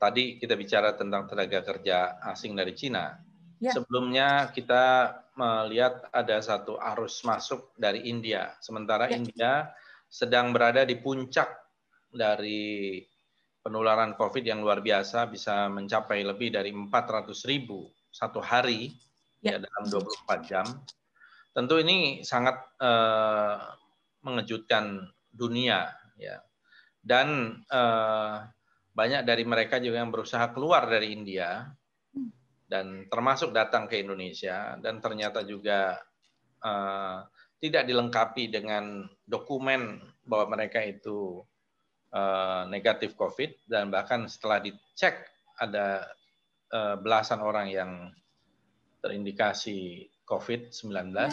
Tadi 0.00 0.40
kita 0.40 0.56
bicara 0.56 0.96
tentang 0.96 1.28
tenaga 1.30 1.60
kerja 1.62 2.18
asing 2.30 2.56
dari 2.58 2.72
Cina. 2.74 3.20
Ya. 3.60 3.76
Sebelumnya 3.76 4.48
kita 4.50 5.12
melihat 5.36 6.08
ada 6.10 6.40
satu 6.40 6.80
arus 6.80 7.20
masuk 7.22 7.70
dari 7.76 8.08
India. 8.08 8.56
Sementara 8.58 9.06
ya. 9.06 9.20
India 9.20 9.52
sedang 10.10 10.50
berada 10.50 10.82
di 10.82 10.98
puncak 10.98 11.46
dari 12.10 12.98
penularan 13.60 14.16
COVID 14.16 14.44
yang 14.44 14.64
luar 14.64 14.80
biasa 14.80 15.28
bisa 15.28 15.68
mencapai 15.68 16.24
lebih 16.24 16.52
dari 16.52 16.72
400 16.72 17.28
ribu 17.48 17.92
satu 18.10 18.40
hari 18.40 18.96
ya. 19.44 19.56
ya 19.56 19.64
dalam 19.64 19.84
24 19.88 20.50
jam. 20.50 20.66
Tentu 21.50 21.76
ini 21.82 22.22
sangat 22.24 22.56
uh, 22.80 23.58
mengejutkan 24.24 25.08
dunia 25.30 25.92
ya. 26.16 26.40
Dan 27.00 27.60
uh, 27.72 28.44
banyak 28.92 29.24
dari 29.24 29.44
mereka 29.48 29.80
juga 29.80 30.04
yang 30.04 30.12
berusaha 30.12 30.52
keluar 30.52 30.84
dari 30.84 31.16
India 31.16 31.64
dan 32.70 33.10
termasuk 33.10 33.50
datang 33.50 33.90
ke 33.90 33.98
Indonesia 33.98 34.78
dan 34.78 35.02
ternyata 35.02 35.42
juga 35.42 35.98
uh, 36.62 37.24
tidak 37.58 37.82
dilengkapi 37.88 38.46
dengan 38.46 39.04
dokumen 39.26 39.98
bahwa 40.22 40.54
mereka 40.54 40.80
itu 40.86 41.42
uh, 42.14 42.66
negatif 42.70 43.14
COVID 43.14 43.70
dan 43.70 43.90
bahkan 43.90 44.26
setelah 44.26 44.62
dicek 44.62 45.26
ada 45.58 46.06
uh, 46.72 46.96
belasan 46.98 47.42
orang 47.42 47.68
yang 47.70 47.90
terindikasi 49.00 50.08
COVID-19. 50.28 51.12
Ya, 51.16 51.30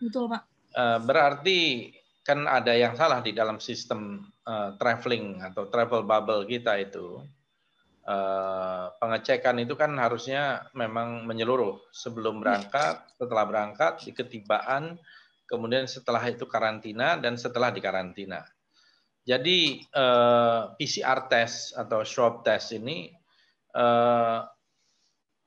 betul 0.00 0.24
Pak. 0.28 0.42
Uh, 0.72 0.98
berarti 1.04 1.92
kan 2.22 2.46
ada 2.46 2.72
yang 2.72 2.94
salah 2.94 3.20
di 3.20 3.34
dalam 3.34 3.58
sistem 3.58 4.22
uh, 4.46 4.74
traveling 4.78 5.42
atau 5.42 5.66
travel 5.68 6.06
bubble 6.06 6.46
kita 6.46 6.78
itu. 6.78 7.22
Uh, 8.02 8.90
pengecekan 8.98 9.62
itu 9.62 9.78
kan 9.78 9.94
harusnya 9.94 10.66
memang 10.74 11.22
menyeluruh 11.22 11.78
sebelum 11.94 12.42
berangkat, 12.42 12.98
setelah 13.14 13.46
berangkat, 13.46 14.02
di 14.02 14.10
ketibaan, 14.10 14.98
kemudian 15.46 15.86
setelah 15.86 16.26
itu 16.26 16.42
karantina 16.50 17.14
dan 17.14 17.38
setelah 17.38 17.70
di 17.70 17.78
karantina. 17.78 18.42
Jadi 19.22 19.86
uh, 19.94 20.02
eh, 20.02 20.62
PCR 20.82 21.30
test 21.30 21.78
atau 21.78 22.02
swab 22.02 22.42
test 22.42 22.74
ini 22.74 23.14
uh, 23.78 24.42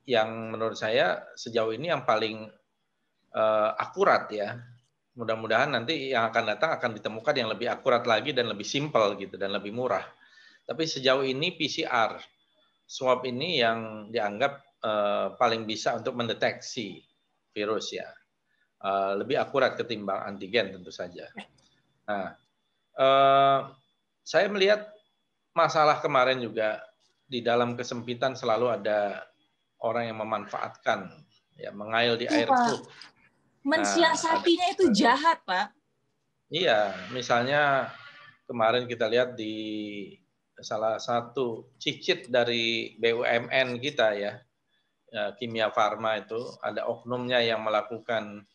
yang 0.08 0.56
menurut 0.56 0.80
saya 0.80 1.28
sejauh 1.36 1.76
ini 1.76 1.92
yang 1.92 2.08
paling 2.08 2.48
uh, 3.36 3.70
akurat 3.76 4.32
ya. 4.32 4.56
Mudah-mudahan 5.16 5.76
nanti 5.76 6.12
yang 6.12 6.28
akan 6.28 6.56
datang 6.56 6.72
akan 6.76 6.92
ditemukan 7.00 7.36
yang 7.36 7.50
lebih 7.52 7.68
akurat 7.72 8.04
lagi 8.04 8.32
dan 8.36 8.52
lebih 8.52 8.68
simpel 8.68 9.16
gitu 9.20 9.36
dan 9.36 9.52
lebih 9.52 9.76
murah. 9.76 10.04
Tapi 10.64 10.84
sejauh 10.88 11.24
ini 11.24 11.56
PCR 11.56 12.16
swab 12.88 13.28
ini 13.28 13.60
yang 13.60 14.12
dianggap 14.12 14.64
uh, 14.84 15.28
paling 15.36 15.68
bisa 15.68 16.00
untuk 16.00 16.16
mendeteksi 16.16 17.04
virus 17.52 17.92
ya. 17.92 18.08
Uh, 18.80 19.20
lebih 19.20 19.40
akurat 19.40 19.76
ketimbang 19.76 20.24
antigen 20.24 20.76
tentu 20.76 20.92
saja. 20.92 21.32
Nah, 22.06 22.38
Eh, 22.96 23.60
saya 24.24 24.48
melihat 24.48 24.88
masalah 25.52 26.00
kemarin 26.00 26.40
juga 26.40 26.80
di 27.28 27.44
dalam 27.44 27.76
kesempitan 27.76 28.34
selalu 28.34 28.72
ada 28.72 29.28
orang 29.84 30.08
yang 30.08 30.20
memanfaatkan, 30.24 31.12
ya 31.60 31.76
mengail 31.76 32.16
di 32.16 32.26
air 32.32 32.48
put. 32.48 32.88
Mensiasatinya 33.66 34.68
nah, 34.70 34.74
itu 34.78 34.86
jahat, 34.94 35.42
Pak. 35.44 35.74
Iya, 36.54 36.94
misalnya 37.12 37.90
kemarin 38.46 38.86
kita 38.86 39.10
lihat 39.10 39.34
di 39.34 39.54
salah 40.62 41.02
satu 41.02 41.74
cicit 41.82 42.30
dari 42.30 42.96
BUMN 43.02 43.82
kita 43.82 44.16
ya, 44.16 44.38
ya 45.10 45.24
Kimia 45.36 45.74
Farma 45.74 46.22
itu 46.22 46.40
ada 46.62 46.86
oknumnya 46.88 47.42
yang 47.42 47.66
melakukan 47.66 48.46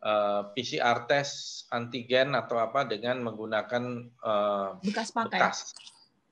PCR 0.00 1.04
test 1.04 1.68
antigen 1.68 2.32
atau 2.32 2.56
apa 2.56 2.88
dengan 2.88 3.20
menggunakan 3.20 3.84
uh, 4.24 4.80
bekas 4.80 5.12
pakai. 5.12 5.36
Bekas, 5.36 5.58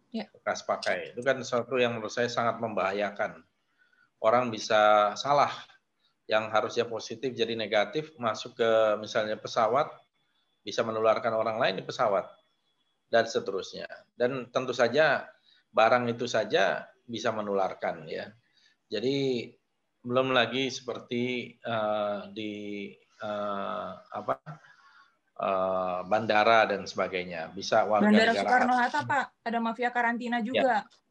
ya. 0.09 0.25
bekas 0.33 0.61
pakai. 0.65 1.13
Itu 1.13 1.21
kan 1.21 1.37
sesuatu 1.45 1.77
yang 1.77 1.97
menurut 1.97 2.13
saya 2.13 2.33
sangat 2.33 2.57
membahayakan. 2.65 3.45
Orang 4.25 4.49
bisa 4.49 5.13
salah 5.15 5.53
yang 6.29 6.49
harusnya 6.49 6.89
positif 6.89 7.33
jadi 7.37 7.55
negatif 7.55 8.17
masuk 8.17 8.57
ke 8.57 8.71
misalnya 9.01 9.37
pesawat 9.37 9.89
bisa 10.65 10.85
menularkan 10.85 11.33
orang 11.33 11.57
lain 11.57 11.81
di 11.81 11.85
pesawat 11.85 12.25
dan 13.13 13.25
seterusnya. 13.25 13.89
Dan 14.17 14.49
tentu 14.53 14.73
saja 14.73 15.29
barang 15.73 16.09
itu 16.09 16.25
saja 16.25 16.89
bisa 17.05 17.33
menularkan 17.33 18.05
ya. 18.09 18.33
Jadi 18.89 19.49
belum 20.05 20.33
lagi 20.33 20.73
seperti 20.73 21.57
uh, 21.65 22.33
di 22.33 22.89
uh, 23.23 23.91
apa 24.11 24.35
uh, 25.39 26.01
bandara 26.07 26.67
dan 26.69 26.85
sebagainya. 26.85 27.51
Bisa 27.55 27.87
warga 27.87 28.11
Bandara 28.11 28.33
negara 28.35 28.43
Soekarno 28.43 28.75
Hatta 28.75 29.01
Pak, 29.07 29.25
ada 29.47 29.59
mafia 29.63 29.91
karantina 29.91 30.39
juga. 30.43 30.85
Ya. 30.85 31.07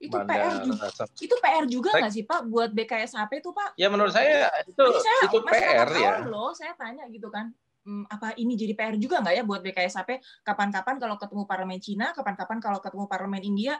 Itu 0.00 0.16
Bandara, 0.16 0.48
PR 0.48 0.54
juga. 0.64 0.86
Itu 1.20 1.34
PR 1.40 1.64
juga 1.68 1.90
nggak 1.92 2.12
sih 2.12 2.24
Pak 2.24 2.40
buat 2.48 2.70
BKSHP 2.72 3.32
itu 3.44 3.50
Pak? 3.52 3.76
Ya 3.76 3.88
menurut 3.92 4.12
saya 4.12 4.48
itu 4.64 4.84
saya, 5.00 5.20
itu 5.28 5.38
PR 5.44 5.88
ya. 5.92 6.12
Loh, 6.24 6.56
saya 6.56 6.72
tanya 6.76 7.04
gitu 7.12 7.28
kan. 7.28 7.52
Hmm, 7.80 8.04
apa 8.12 8.36
ini 8.36 8.56
jadi 8.56 8.76
PR 8.76 8.96
juga 9.00 9.24
nggak 9.24 9.34
ya 9.40 9.44
buat 9.44 9.60
BKSHP? 9.60 10.20
Kapan-kapan 10.44 10.96
kalau 11.00 11.16
ketemu 11.20 11.42
parlemen 11.44 11.80
Cina, 11.80 12.12
kapan-kapan 12.16 12.58
kalau 12.60 12.80
ketemu 12.80 13.04
parlemen 13.08 13.40
India, 13.44 13.76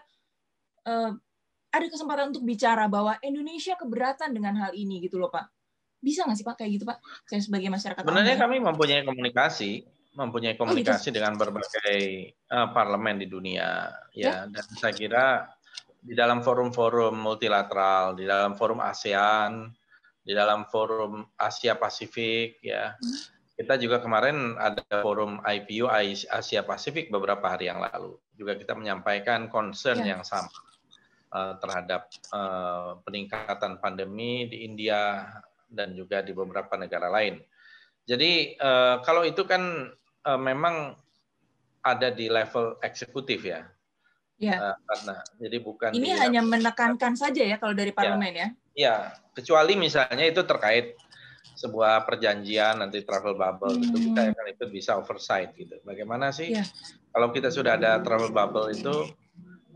uh, 0.88 1.12
ada 1.70 1.86
kesempatan 1.86 2.34
untuk 2.34 2.44
bicara 2.44 2.90
bahwa 2.90 3.16
Indonesia 3.22 3.78
keberatan 3.78 4.34
dengan 4.34 4.58
hal 4.60 4.72
ini 4.74 5.00
gitu 5.04 5.16
loh 5.16 5.30
Pak. 5.30 5.59
Bisa 6.00 6.24
nggak 6.24 6.38
sih 6.40 6.46
Pak 6.48 6.56
kayak 6.56 6.70
gitu 6.80 6.84
Pak? 6.88 6.98
Saya 7.28 7.40
sebagai 7.44 7.68
masyarakat. 7.68 8.02
Sebenarnya 8.02 8.36
kami 8.40 8.56
mempunyai 8.58 9.04
komunikasi, 9.04 9.84
mempunyai 10.16 10.56
komunikasi 10.56 10.96
oh, 10.96 11.12
gitu. 11.12 11.16
dengan 11.20 11.32
berbagai 11.36 12.00
uh, 12.48 12.68
parlemen 12.72 13.20
di 13.20 13.28
dunia, 13.28 13.92
ya. 14.16 14.48
ya. 14.48 14.50
Dan 14.50 14.64
saya 14.80 14.96
kira 14.96 15.46
di 16.00 16.16
dalam 16.16 16.40
forum-forum 16.40 17.12
multilateral, 17.12 18.16
di 18.16 18.24
dalam 18.24 18.56
forum 18.56 18.80
ASEAN, 18.80 19.68
di 20.24 20.32
dalam 20.32 20.64
forum 20.68 21.20
Asia 21.36 21.76
Pasifik, 21.76 22.60
ya. 22.64 22.96
Hmm. 22.96 23.38
Kita 23.60 23.76
juga 23.76 24.00
kemarin 24.00 24.56
ada 24.56 25.04
forum 25.04 25.36
IPU 25.44 25.84
Asia 26.32 26.64
Pasifik 26.64 27.12
beberapa 27.12 27.44
hari 27.44 27.68
yang 27.68 27.84
lalu. 27.84 28.16
Juga 28.32 28.56
kita 28.56 28.72
menyampaikan 28.72 29.52
concern 29.52 30.00
ya. 30.00 30.16
yang 30.16 30.24
sama 30.24 30.48
uh, 31.36 31.60
terhadap 31.60 32.08
uh, 32.32 32.96
peningkatan 33.04 33.76
pandemi 33.76 34.48
di 34.48 34.64
India, 34.64 35.28
dan 35.70 35.94
juga 35.94 36.20
di 36.20 36.34
beberapa 36.34 36.74
negara 36.74 37.08
lain. 37.08 37.38
Jadi 38.04 38.58
uh, 38.58 38.98
kalau 39.06 39.22
itu 39.22 39.46
kan 39.46 39.94
uh, 40.26 40.40
memang 40.40 40.98
ada 41.80 42.10
di 42.12 42.26
level 42.26 42.76
eksekutif 42.82 43.46
ya. 43.46 43.64
Ya. 44.40 44.56
Uh, 44.56 44.76
karena 44.88 45.16
jadi 45.38 45.56
bukan. 45.62 45.90
Ini 45.94 46.10
hanya 46.18 46.42
menekankan 46.42 47.14
saja 47.14 47.44
ya 47.44 47.56
kalau 47.56 47.72
dari 47.72 47.94
parlemen 47.94 48.34
ya. 48.34 48.48
Ya, 48.74 48.94
kecuali 49.36 49.76
misalnya 49.76 50.24
itu 50.24 50.42
terkait 50.42 50.96
sebuah 51.60 52.08
perjanjian 52.08 52.80
nanti 52.80 53.04
travel 53.04 53.36
bubble 53.36 53.76
hmm. 53.76 53.84
itu 53.84 53.96
kita 54.10 54.32
akan 54.32 54.46
itu 54.48 54.64
bisa 54.72 54.96
oversight 54.96 55.52
gitu. 55.60 55.76
Bagaimana 55.84 56.32
sih 56.32 56.56
yeah. 56.56 56.64
kalau 57.12 57.28
kita 57.36 57.52
sudah 57.52 57.76
ada 57.76 58.00
travel 58.00 58.32
bubble 58.32 58.72
itu 58.72 59.12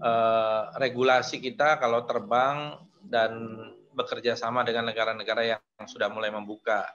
uh, 0.00 0.72
regulasi 0.80 1.44
kita 1.44 1.76
kalau 1.76 2.08
terbang 2.08 2.80
dan 3.04 3.60
bekerja 3.92 4.32
sama 4.34 4.64
dengan 4.64 4.88
negara-negara 4.88 5.42
yang 5.44 5.62
sudah 5.82 6.06
mulai 6.10 6.30
membuka 6.30 6.86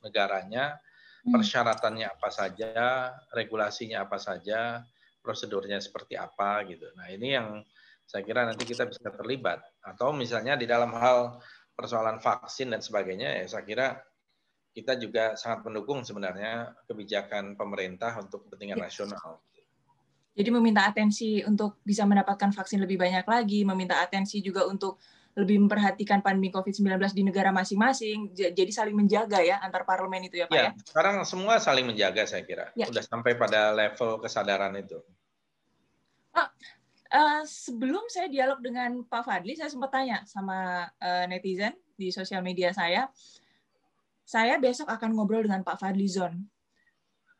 negaranya, 0.00 0.80
hmm. 1.24 1.32
persyaratannya 1.32 2.08
apa 2.08 2.28
saja, 2.32 2.72
regulasinya 3.32 4.08
apa 4.08 4.16
saja, 4.16 4.80
prosedurnya 5.20 5.80
seperti 5.80 6.16
apa 6.16 6.64
gitu. 6.68 6.88
Nah 6.96 7.08
ini 7.12 7.28
yang 7.36 7.60
saya 8.04 8.20
kira 8.20 8.44
nanti 8.44 8.68
kita 8.68 8.84
bisa 8.84 9.08
terlibat 9.08 9.64
atau 9.80 10.12
misalnya 10.12 10.60
di 10.60 10.68
dalam 10.68 10.92
hal 10.92 11.40
persoalan 11.72 12.20
vaksin 12.20 12.68
dan 12.68 12.84
sebagainya 12.84 13.42
ya 13.42 13.44
saya 13.48 13.64
kira 13.64 13.96
kita 14.76 14.98
juga 15.00 15.38
sangat 15.38 15.64
mendukung 15.64 16.04
sebenarnya 16.04 16.74
kebijakan 16.84 17.56
pemerintah 17.56 18.12
untuk 18.20 18.44
kepentingan 18.46 18.82
ya. 18.82 18.84
nasional. 18.90 19.40
Jadi 20.34 20.50
meminta 20.50 20.82
atensi 20.82 21.46
untuk 21.46 21.78
bisa 21.86 22.02
mendapatkan 22.02 22.50
vaksin 22.50 22.82
lebih 22.82 22.98
banyak 22.98 23.22
lagi, 23.22 23.62
meminta 23.62 24.02
atensi 24.02 24.42
juga 24.42 24.66
untuk 24.66 24.98
lebih 25.34 25.66
memperhatikan 25.66 26.22
pandemi 26.22 26.54
COVID-19 26.54 27.10
di 27.10 27.22
negara 27.26 27.50
masing-masing. 27.50 28.30
Jadi 28.34 28.70
saling 28.70 28.94
menjaga 28.94 29.42
ya 29.42 29.58
antar 29.58 29.82
parlemen 29.82 30.30
itu 30.30 30.38
ya 30.38 30.46
Pak 30.46 30.54
ya. 30.54 30.70
ya? 30.70 30.70
Sekarang 30.86 31.26
semua 31.26 31.58
saling 31.58 31.90
menjaga 31.90 32.22
saya 32.22 32.46
kira. 32.46 32.70
Ya. 32.78 32.86
Udah 32.86 33.02
sampai 33.02 33.34
pada 33.34 33.74
level 33.74 34.22
kesadaran 34.22 34.78
itu. 34.78 35.02
Pak, 36.30 36.48
uh, 37.10 37.42
sebelum 37.42 38.06
saya 38.06 38.30
dialog 38.30 38.62
dengan 38.62 39.02
Pak 39.02 39.22
Fadli, 39.26 39.58
saya 39.58 39.70
sempat 39.70 39.90
tanya 39.90 40.22
sama 40.26 40.86
uh, 41.02 41.24
netizen 41.26 41.74
di 41.98 42.14
sosial 42.14 42.42
media 42.42 42.70
saya 42.74 43.10
saya 44.24 44.56
besok 44.56 44.88
akan 44.88 45.12
ngobrol 45.14 45.44
dengan 45.44 45.60
Pak 45.60 45.76
Fadlizon. 45.76 46.48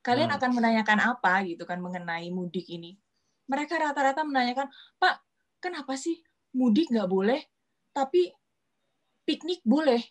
Kalian 0.05 0.29
hmm. 0.29 0.37
akan 0.37 0.51
menanyakan 0.53 0.99
apa 1.01 1.41
gitu 1.49 1.65
kan 1.65 1.81
mengenai 1.81 2.29
mudik 2.29 2.69
ini? 2.69 3.01
Mereka 3.49 3.77
rata-rata 3.81 4.21
menanyakan, 4.21 4.69
Pak, 5.01 5.17
kenapa 5.65 5.97
sih 5.97 6.21
mudik 6.53 6.93
nggak 6.93 7.09
boleh, 7.09 7.41
tapi 7.95 8.35
piknik 9.25 9.63
boleh 9.63 10.03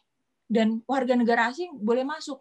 dan 0.47 0.81
warga 0.87 1.13
negara 1.13 1.51
asing 1.51 1.75
boleh 1.75 2.07
masuk? 2.07 2.39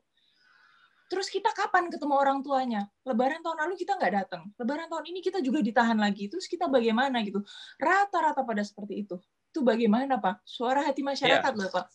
Terus 1.13 1.29
kita 1.29 1.53
kapan 1.53 1.93
ketemu 1.93 2.17
orang 2.17 2.41
tuanya? 2.41 2.89
Lebaran 3.05 3.45
tahun 3.45 3.69
lalu 3.69 3.77
kita 3.77 4.01
nggak 4.01 4.13
datang. 4.17 4.49
Lebaran 4.57 4.89
tahun 4.89 5.13
ini 5.13 5.21
kita 5.21 5.45
juga 5.45 5.61
ditahan 5.61 6.01
lagi. 6.01 6.33
Terus 6.33 6.49
kita 6.49 6.73
bagaimana 6.73 7.21
gitu? 7.21 7.45
Rata-rata 7.77 8.41
pada 8.41 8.65
seperti 8.65 9.05
itu. 9.05 9.21
Itu 9.53 9.61
bagaimana 9.61 10.17
Pak? 10.17 10.41
Suara 10.49 10.81
hati 10.81 11.05
masyarakat 11.05 11.53
ya. 11.53 11.59
loh 11.59 11.69
Pak. 11.69 11.87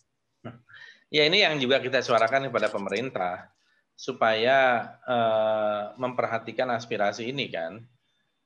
Ya 1.08 1.24
ini 1.24 1.40
yang 1.40 1.56
juga 1.56 1.80
kita 1.80 2.04
suarakan 2.04 2.52
kepada 2.52 2.68
pemerintah 2.68 3.48
supaya 3.96 4.92
uh, 5.08 5.96
memperhatikan 5.96 6.68
aspirasi 6.68 7.32
ini 7.32 7.48
kan, 7.48 7.80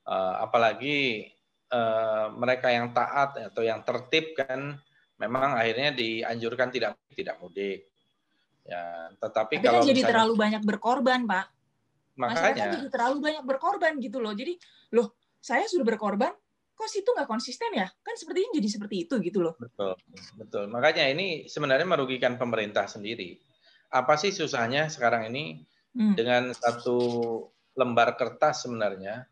uh, 0.06 0.46
apalagi 0.46 1.26
uh, 1.74 2.30
mereka 2.38 2.70
yang 2.70 2.94
taat 2.94 3.34
atau 3.50 3.66
yang 3.66 3.82
tertib 3.82 4.38
kan, 4.38 4.78
memang 5.22 5.54
akhirnya 5.54 5.94
dianjurkan 5.94 6.68
tidak 6.74 6.98
tidak 7.14 7.38
mudik. 7.38 7.86
Ya, 8.62 9.10
tetapi 9.18 9.58
Tapi 9.58 9.66
kalau 9.66 9.82
kan 9.82 9.88
jadi 9.90 10.00
misalnya, 10.02 10.10
terlalu 10.14 10.34
banyak 10.38 10.62
berkorban, 10.62 11.20
Pak. 11.26 11.46
Makanya 12.12 12.34
Masyarakat 12.34 12.58
jadi 12.62 12.88
terlalu 12.90 13.16
banyak 13.18 13.44
berkorban 13.46 13.92
gitu 13.98 14.18
loh. 14.22 14.32
Jadi, 14.34 14.54
loh, 14.94 15.18
saya 15.42 15.66
sudah 15.66 15.82
berkorban, 15.82 16.30
kok 16.74 16.88
situ 16.90 17.10
nggak 17.10 17.26
konsisten 17.26 17.74
ya? 17.74 17.90
Kan 17.90 18.14
sepertinya 18.14 18.54
jadi 18.54 18.68
seperti 18.70 18.96
itu 19.06 19.14
gitu 19.18 19.42
loh. 19.42 19.54
Betul, 19.58 19.98
betul. 20.38 20.64
Makanya 20.70 21.10
ini 21.10 21.50
sebenarnya 21.50 21.86
merugikan 21.86 22.38
pemerintah 22.38 22.86
sendiri. 22.86 23.38
Apa 23.90 24.14
sih 24.14 24.30
susahnya 24.30 24.86
sekarang 24.86 25.28
ini 25.34 25.58
hmm. 25.98 26.14
dengan 26.14 26.54
satu 26.54 26.98
lembar 27.74 28.14
kertas 28.14 28.64
sebenarnya 28.64 29.26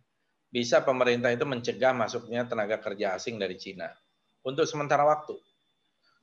bisa 0.50 0.82
pemerintah 0.82 1.30
itu 1.30 1.46
mencegah 1.46 1.94
masuknya 1.94 2.42
tenaga 2.44 2.82
kerja 2.82 3.14
asing 3.14 3.38
dari 3.38 3.54
Cina 3.54 3.88
untuk 4.42 4.66
sementara 4.66 5.06
waktu. 5.06 5.38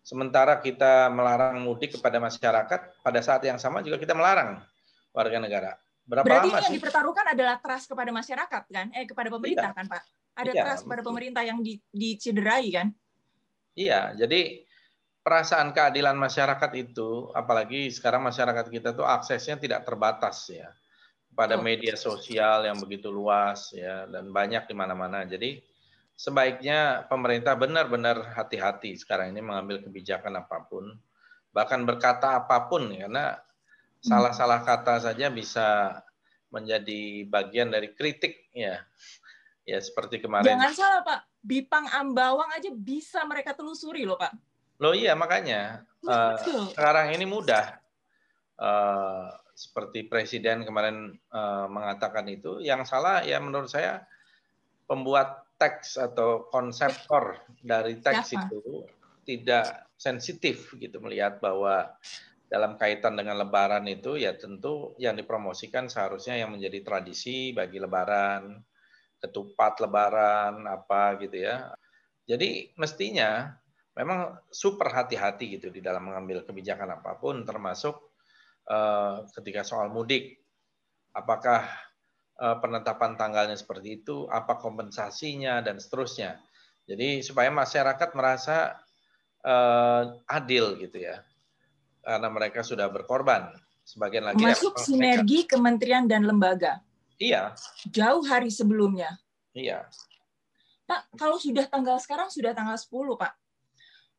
Sementara 0.08 0.64
kita 0.64 1.12
melarang 1.12 1.60
mudik 1.60 2.00
kepada 2.00 2.16
masyarakat, 2.24 3.04
pada 3.04 3.20
saat 3.20 3.44
yang 3.44 3.60
sama 3.60 3.84
juga 3.84 4.00
kita 4.00 4.16
melarang 4.16 4.64
warga 5.12 5.36
negara. 5.44 5.72
Berapa 6.08 6.24
Berarti 6.24 6.48
lama 6.48 6.64
yang 6.64 6.72
sih? 6.72 6.80
dipertaruhkan 6.80 7.26
adalah 7.36 7.60
trust 7.60 7.92
kepada 7.92 8.16
masyarakat 8.16 8.64
kan? 8.72 8.88
Eh 8.96 9.04
kepada 9.04 9.28
pemerintah 9.28 9.76
iya. 9.76 9.80
kan, 9.84 9.86
Pak? 9.92 10.04
ada 10.38 10.52
iya, 10.54 10.64
trust 10.64 10.86
pada 10.86 11.02
pemerintah 11.02 11.42
yang 11.42 11.60
di, 11.66 11.82
dicederai 11.90 12.70
kan? 12.70 12.88
Iya, 13.74 14.14
jadi 14.14 14.62
perasaan 15.26 15.74
keadilan 15.74 16.14
masyarakat 16.14 16.72
itu, 16.78 17.34
apalagi 17.34 17.90
sekarang 17.90 18.22
masyarakat 18.22 18.66
kita 18.70 18.94
tuh 18.94 19.04
aksesnya 19.04 19.58
tidak 19.58 19.82
terbatas 19.84 20.46
ya 20.54 20.70
pada 21.34 21.58
oh. 21.58 21.62
media 21.62 21.98
sosial 21.98 22.66
yang 22.66 22.78
begitu 22.78 23.10
luas 23.10 23.74
ya 23.74 24.06
dan 24.10 24.30
banyak 24.30 24.70
di 24.70 24.76
mana-mana. 24.78 25.26
Jadi 25.26 25.62
sebaiknya 26.18 27.06
pemerintah 27.06 27.54
benar-benar 27.54 28.34
hati-hati 28.34 28.98
sekarang 28.98 29.38
ini 29.38 29.46
mengambil 29.46 29.86
kebijakan 29.86 30.42
apa 30.42 30.66
pun, 30.66 30.98
bahkan 31.54 31.86
berkata 31.86 32.42
apa 32.42 32.66
pun 32.66 32.90
karena 32.90 33.38
salah-salah 34.02 34.66
kata 34.66 35.06
saja 35.06 35.30
bisa 35.30 36.02
menjadi 36.50 37.28
bagian 37.30 37.70
dari 37.70 37.94
kritik 37.94 38.50
ya 38.52 38.82
Ya 39.68 39.84
seperti 39.84 40.24
kemarin. 40.24 40.48
Jangan 40.48 40.72
salah 40.72 41.02
Pak, 41.04 41.20
Bipang 41.44 41.92
Ambawang 41.92 42.56
aja 42.56 42.72
bisa 42.72 43.20
mereka 43.28 43.52
telusuri 43.52 44.08
loh 44.08 44.16
Pak. 44.16 44.32
Loh 44.80 44.96
iya 44.96 45.12
makanya 45.12 45.84
uh, 46.08 46.40
sekarang 46.72 47.12
ini 47.12 47.28
mudah. 47.28 47.76
Uh, 48.56 49.28
seperti 49.58 50.08
presiden 50.08 50.64
kemarin 50.64 51.18
uh, 51.34 51.68
mengatakan 51.68 52.30
itu, 52.32 52.64
yang 52.64 52.88
salah 52.88 53.26
ya 53.26 53.42
menurut 53.44 53.68
saya 53.68 54.06
pembuat 54.88 55.47
teks 55.58 55.98
atau 55.98 56.48
konseptor 56.54 57.42
dari 57.60 57.98
teks 57.98 58.34
Siapa? 58.34 58.54
itu 58.54 58.86
tidak 59.28 59.92
sensitif 59.98 60.72
gitu 60.78 61.02
melihat 61.02 61.42
bahwa 61.42 61.98
dalam 62.48 62.80
kaitan 62.80 63.20
dengan 63.20 63.36
Lebaran 63.44 63.84
itu 63.92 64.16
ya 64.16 64.38
tentu 64.38 64.96
yang 64.96 65.20
dipromosikan 65.20 65.92
seharusnya 65.92 66.40
yang 66.40 66.56
menjadi 66.56 66.80
tradisi 66.86 67.52
bagi 67.52 67.82
Lebaran 67.82 68.56
ketupat 69.18 69.82
lebaran 69.82 70.70
apa 70.70 71.18
gitu 71.20 71.42
ya. 71.42 71.74
Jadi 72.28 72.72
mestinya 72.78 73.50
memang 73.98 74.38
super 74.54 74.94
hati-hati 74.94 75.58
gitu 75.58 75.74
di 75.74 75.82
dalam 75.82 76.06
mengambil 76.12 76.46
kebijakan 76.46 77.02
apa 77.02 77.18
pun 77.18 77.42
termasuk 77.44 77.98
uh, 78.70 79.26
ketika 79.34 79.66
soal 79.66 79.90
mudik. 79.90 80.38
Apakah 81.18 81.66
penetapan 82.38 83.18
tanggalnya 83.18 83.58
seperti 83.58 84.02
itu, 84.02 84.30
apa 84.30 84.62
kompensasinya 84.62 85.60
dan 85.66 85.82
seterusnya. 85.82 86.38
Jadi 86.88 87.20
supaya 87.26 87.52
masyarakat 87.52 88.10
merasa 88.14 88.78
uh, 89.44 90.16
adil 90.30 90.78
gitu 90.80 91.02
ya. 91.02 91.26
Karena 92.06 92.30
mereka 92.32 92.64
sudah 92.64 92.88
berkorban. 92.88 93.52
Sebagian 93.88 94.28
lagi 94.28 94.44
masuk 94.44 94.80
sinergi 94.80 95.48
mereka. 95.48 95.52
kementerian 95.56 96.06
dan 96.08 96.28
lembaga. 96.28 96.84
Iya. 97.18 97.56
Jauh 97.88 98.24
hari 98.28 98.52
sebelumnya. 98.52 99.16
Iya. 99.56 99.88
Pak, 100.88 101.12
kalau 101.20 101.36
sudah 101.36 101.68
tanggal 101.68 102.00
sekarang 102.00 102.32
sudah 102.32 102.56
tanggal 102.56 102.76
10, 102.80 103.20
Pak. 103.20 103.34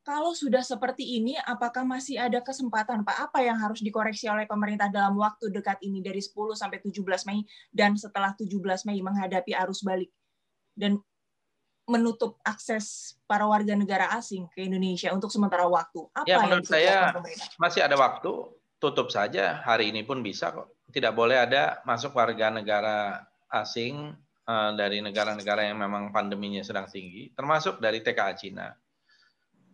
Kalau 0.09 0.33
sudah 0.33 0.65
seperti 0.65 1.21
ini, 1.21 1.37
apakah 1.37 1.85
masih 1.85 2.17
ada 2.17 2.41
kesempatan, 2.41 3.05
Pak? 3.05 3.29
Apa 3.29 3.45
yang 3.45 3.61
harus 3.61 3.77
dikoreksi 3.85 4.25
oleh 4.25 4.49
pemerintah 4.49 4.89
dalam 4.89 5.13
waktu 5.21 5.53
dekat 5.53 5.77
ini 5.85 6.01
dari 6.01 6.17
10 6.17 6.33
sampai 6.57 6.81
17 6.81 7.29
Mei 7.29 7.45
dan 7.69 7.93
setelah 7.93 8.33
17 8.33 8.57
Mei 8.89 9.05
menghadapi 9.05 9.53
arus 9.53 9.85
balik 9.85 10.09
dan 10.73 10.97
menutup 11.85 12.41
akses 12.41 13.13
para 13.29 13.45
warga 13.45 13.77
negara 13.77 14.09
asing 14.17 14.49
ke 14.49 14.65
Indonesia 14.65 15.13
untuk 15.13 15.29
sementara 15.29 15.69
waktu? 15.69 16.01
Apa 16.17 16.25
ya, 16.25 16.41
menurut 16.41 16.65
yang 16.65 16.73
saya 16.73 16.97
masih 17.61 17.85
ada 17.85 17.93
waktu, 17.93 18.33
tutup 18.81 19.13
saja. 19.13 19.61
Hari 19.61 19.93
ini 19.93 20.01
pun 20.01 20.25
bisa 20.25 20.49
kok 20.49 20.73
tidak 20.89 21.13
boleh 21.13 21.37
ada 21.37 21.85
masuk 21.85 22.17
warga 22.17 22.49
negara 22.49 23.29
asing 23.53 24.17
uh, 24.49 24.71
dari 24.73 25.05
negara-negara 25.05 25.69
yang 25.69 25.77
memang 25.77 26.09
pandeminya 26.09 26.65
sedang 26.65 26.89
tinggi, 26.89 27.29
termasuk 27.37 27.77
dari 27.77 28.01
TKA 28.01 28.33
Cina. 28.33 28.73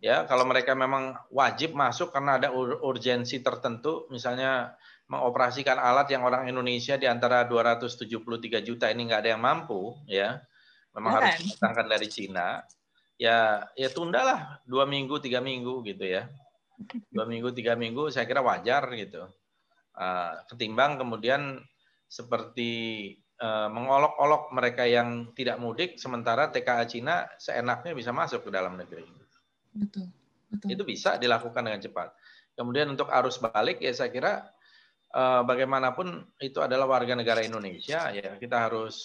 Ya, 0.04 0.28
kalau 0.28 0.44
mereka 0.44 0.76
memang 0.76 1.16
wajib 1.32 1.72
masuk 1.72 2.12
karena 2.12 2.36
ada 2.36 2.52
ur 2.52 2.78
urgensi 2.84 3.40
tertentu, 3.40 4.04
misalnya 4.12 4.76
mengoperasikan 5.08 5.80
alat 5.80 6.12
yang 6.12 6.26
orang 6.26 6.50
Indonesia 6.50 7.00
di 7.00 7.08
antara 7.08 7.48
273 7.48 8.60
juta 8.60 8.92
ini 8.92 9.08
nggak 9.08 9.20
ada 9.24 9.30
yang 9.32 9.42
mampu, 9.42 9.96
ya, 10.04 10.42
memang 10.92 11.22
harus 11.22 11.40
didatangkan 11.40 11.86
dari 11.88 12.08
Cina. 12.12 12.60
Ya, 13.16 13.64
ya 13.72 13.88
tundalah 13.88 14.60
dua 14.68 14.84
minggu, 14.84 15.16
tiga 15.24 15.40
minggu 15.40 15.80
gitu 15.88 16.04
ya, 16.04 16.28
dua 17.08 17.24
minggu, 17.24 17.48
tiga 17.56 17.72
minggu, 17.72 18.12
saya 18.12 18.28
kira 18.28 18.44
wajar 18.44 18.84
gitu. 18.92 19.24
Ah, 19.96 20.44
ketimbang 20.52 21.00
kemudian 21.00 21.64
seperti 22.06 22.70
uh, 23.40 23.68
mengolok-olok 23.72 24.52
mereka 24.54 24.84
yang 24.86 25.32
tidak 25.34 25.58
mudik 25.58 25.98
sementara 25.98 26.52
TKA 26.52 26.84
Cina 26.86 27.26
seenaknya 27.40 27.92
bisa 27.96 28.14
masuk 28.14 28.48
ke 28.48 28.50
dalam 28.52 28.78
negeri. 28.78 29.25
Betul. 29.76 30.08
Itu 30.66 30.82
bisa 30.88 31.20
dilakukan 31.20 31.60
dengan 31.60 31.80
cepat. 31.82 32.16
Kemudian 32.56 32.88
untuk 32.88 33.12
arus 33.12 33.36
balik 33.36 33.84
ya 33.84 33.92
saya 33.92 34.08
kira 34.08 34.48
uh, 35.12 35.44
bagaimanapun 35.44 36.24
itu 36.40 36.64
adalah 36.64 36.88
warga 36.88 37.12
negara 37.12 37.44
Indonesia 37.44 38.08
ya 38.08 38.40
kita 38.40 38.56
harus 38.68 38.96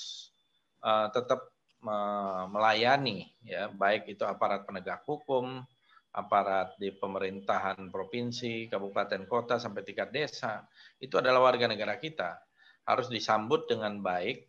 uh, 0.79 1.11
tetap 1.11 1.51
melayani 1.81 3.25
ya 3.41 3.65
baik 3.73 4.05
itu 4.05 4.21
aparat 4.21 4.69
penegak 4.69 5.01
hukum, 5.01 5.65
aparat 6.13 6.77
di 6.77 6.93
pemerintahan 6.93 7.89
provinsi, 7.89 8.69
kabupaten 8.69 9.25
kota 9.25 9.57
sampai 9.57 9.81
tingkat 9.81 10.13
desa 10.13 10.61
itu 11.01 11.17
adalah 11.17 11.49
warga 11.49 11.65
negara 11.65 11.97
kita 11.97 12.37
harus 12.85 13.09
disambut 13.09 13.65
dengan 13.65 13.97
baik 13.97 14.45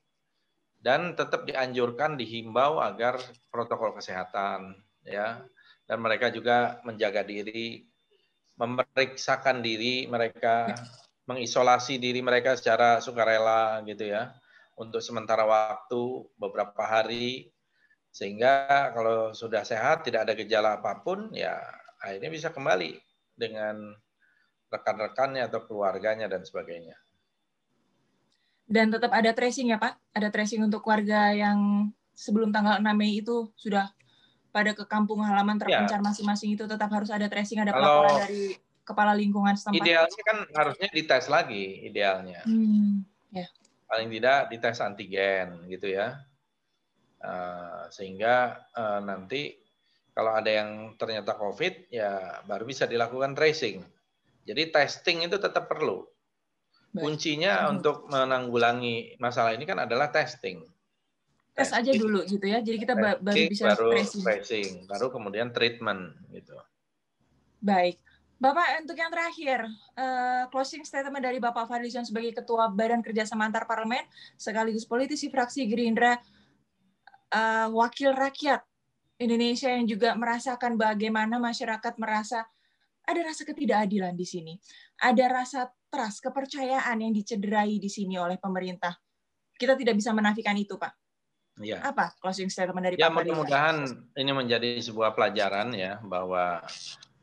dan 0.84 1.16
tetap 1.16 1.48
dianjurkan 1.48 2.20
dihimbau 2.20 2.82
agar 2.84 3.16
protokol 3.48 3.96
kesehatan 3.96 4.76
ya 5.08 5.40
dan 5.92 6.00
mereka 6.00 6.32
juga 6.32 6.80
menjaga 6.88 7.20
diri 7.20 7.84
memeriksakan 8.56 9.60
diri 9.60 10.08
mereka, 10.08 10.72
mengisolasi 11.28 12.00
diri 12.00 12.24
mereka 12.24 12.56
secara 12.56 12.96
sukarela 13.04 13.84
gitu 13.84 14.08
ya, 14.08 14.32
untuk 14.80 15.04
sementara 15.04 15.44
waktu 15.44 16.24
beberapa 16.40 16.80
hari 16.80 17.52
sehingga 18.12 18.92
kalau 18.92 19.32
sudah 19.36 19.64
sehat 19.64 20.04
tidak 20.04 20.28
ada 20.28 20.32
gejala 20.36 20.80
apa 20.80 21.00
pun 21.00 21.32
ya 21.32 21.56
akhirnya 22.00 22.28
bisa 22.28 22.52
kembali 22.52 23.00
dengan 23.32 23.96
rekan-rekannya 24.68 25.48
atau 25.48 25.64
keluarganya 25.64 26.28
dan 26.28 26.44
sebagainya. 26.44 26.96
Dan 28.68 28.88
tetap 28.88 29.12
ada 29.12 29.32
tracing 29.36 29.72
ya 29.72 29.78
Pak? 29.80 30.00
Ada 30.16 30.32
tracing 30.32 30.64
untuk 30.64 30.84
warga 30.88 31.32
yang 31.36 31.92
sebelum 32.16 32.52
tanggal 32.52 32.80
6 32.80 32.88
Mei 32.96 33.20
itu 33.20 33.52
sudah 33.56 33.92
pada 34.52 34.76
ke 34.76 34.84
kampung 34.84 35.24
halaman 35.24 35.56
terpencar 35.56 35.98
ya. 35.98 36.04
masing-masing 36.04 36.54
itu 36.54 36.68
tetap 36.68 36.92
harus 36.92 37.08
ada 37.08 37.24
tracing, 37.26 37.64
ada 37.64 37.72
Kalau 37.72 38.04
pelaporan 38.04 38.28
dari 38.28 38.44
kepala 38.84 39.12
lingkungan 39.16 39.56
setempat. 39.56 39.80
Idealnya 39.80 40.22
kan 40.28 40.38
harusnya 40.52 40.88
dites 40.92 41.26
lagi, 41.32 41.64
idealnya. 41.88 42.44
Hmm, 42.44 43.00
ya. 43.32 43.48
Paling 43.88 44.12
tidak 44.12 44.52
dites 44.52 44.78
antigen 44.84 45.64
gitu 45.72 45.88
ya. 45.88 46.20
Uh, 47.22 47.88
sehingga 47.88 48.66
uh, 48.76 49.00
nanti 49.00 49.56
kalau 50.12 50.36
ada 50.36 50.52
yang 50.52 50.92
ternyata 51.00 51.32
COVID, 51.32 51.88
ya 51.88 52.44
baru 52.44 52.68
bisa 52.68 52.84
dilakukan 52.84 53.32
tracing. 53.32 53.80
Jadi 54.44 54.68
testing 54.68 55.24
itu 55.24 55.40
tetap 55.40 55.64
perlu. 55.64 56.04
Baik. 56.92 57.00
Kuncinya 57.00 57.64
hmm. 57.64 57.72
untuk 57.78 58.04
menanggulangi 58.12 59.16
masalah 59.16 59.56
ini 59.56 59.64
kan 59.64 59.80
adalah 59.80 60.12
testing 60.12 60.60
tes 61.52 61.70
aja 61.72 61.92
dulu 61.92 62.24
gitu 62.24 62.44
ya. 62.48 62.64
Jadi 62.64 62.76
kita 62.80 62.96
baru 62.96 63.20
bisa 63.48 63.76
baru 63.76 63.92
tracing. 63.92 64.22
tracing, 64.24 64.70
baru 64.88 65.06
kemudian 65.12 65.52
treatment 65.52 66.16
gitu. 66.32 66.56
Baik. 67.60 68.00
Bapak, 68.42 68.82
untuk 68.82 68.98
yang 68.98 69.06
terakhir, 69.06 69.70
uh, 69.94 70.50
closing 70.50 70.82
statement 70.82 71.22
dari 71.22 71.38
Bapak 71.38 71.70
Fadlizon 71.70 72.02
sebagai 72.02 72.42
Ketua 72.42 72.66
Badan 72.74 72.98
Kerjasama 72.98 73.46
Antar 73.46 73.70
Parlemen, 73.70 74.02
sekaligus 74.34 74.82
politisi 74.82 75.30
fraksi 75.30 75.62
Gerindra, 75.70 76.18
uh, 77.30 77.70
wakil 77.70 78.10
rakyat 78.10 78.66
Indonesia 79.22 79.70
yang 79.70 79.86
juga 79.86 80.18
merasakan 80.18 80.74
bagaimana 80.74 81.38
masyarakat 81.38 81.94
merasa 82.02 82.42
ada 83.06 83.20
rasa 83.22 83.46
ketidakadilan 83.46 84.18
di 84.18 84.26
sini. 84.26 84.54
Ada 84.98 85.30
rasa 85.30 85.60
trust, 85.86 86.26
kepercayaan 86.26 86.98
yang 86.98 87.14
dicederai 87.14 87.78
di 87.78 87.90
sini 87.90 88.18
oleh 88.18 88.42
pemerintah. 88.42 88.94
Kita 89.54 89.78
tidak 89.78 89.94
bisa 89.94 90.10
menafikan 90.10 90.58
itu, 90.58 90.74
Pak. 90.74 91.01
Ya. 91.62 91.78
Apa 91.86 92.18
closing 92.18 92.50
statement 92.50 92.82
dari 92.82 92.94
ya, 92.98 93.08
Pak 93.08 93.22
mudah-mudahan 93.22 93.86
ini 94.18 94.32
menjadi 94.34 94.82
sebuah 94.82 95.14
pelajaran 95.14 95.70
ya 95.72 96.02
bahwa 96.02 96.60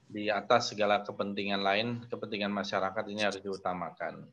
di 0.10 0.32
atas 0.32 0.74
segala 0.74 1.06
kepentingan 1.06 1.62
lain, 1.62 1.88
kepentingan 2.10 2.50
masyarakat 2.50 3.04
ini 3.12 3.22
harus 3.22 3.44
diutamakan. 3.44 4.26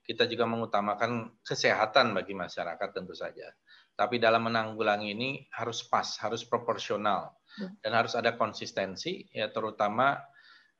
Kita 0.00 0.24
juga 0.24 0.48
mengutamakan 0.48 1.36
kesehatan 1.44 2.16
bagi 2.16 2.32
masyarakat 2.32 2.88
tentu 2.96 3.12
saja. 3.12 3.52
Tapi 3.92 4.16
dalam 4.16 4.48
menanggulangi 4.48 5.12
ini 5.12 5.30
harus 5.52 5.84
pas, 5.84 6.16
harus 6.24 6.46
proporsional 6.48 7.34
dan 7.82 7.92
harus 7.92 8.14
ada 8.14 8.38
konsistensi 8.38 9.26
ya 9.34 9.50
terutama 9.50 10.16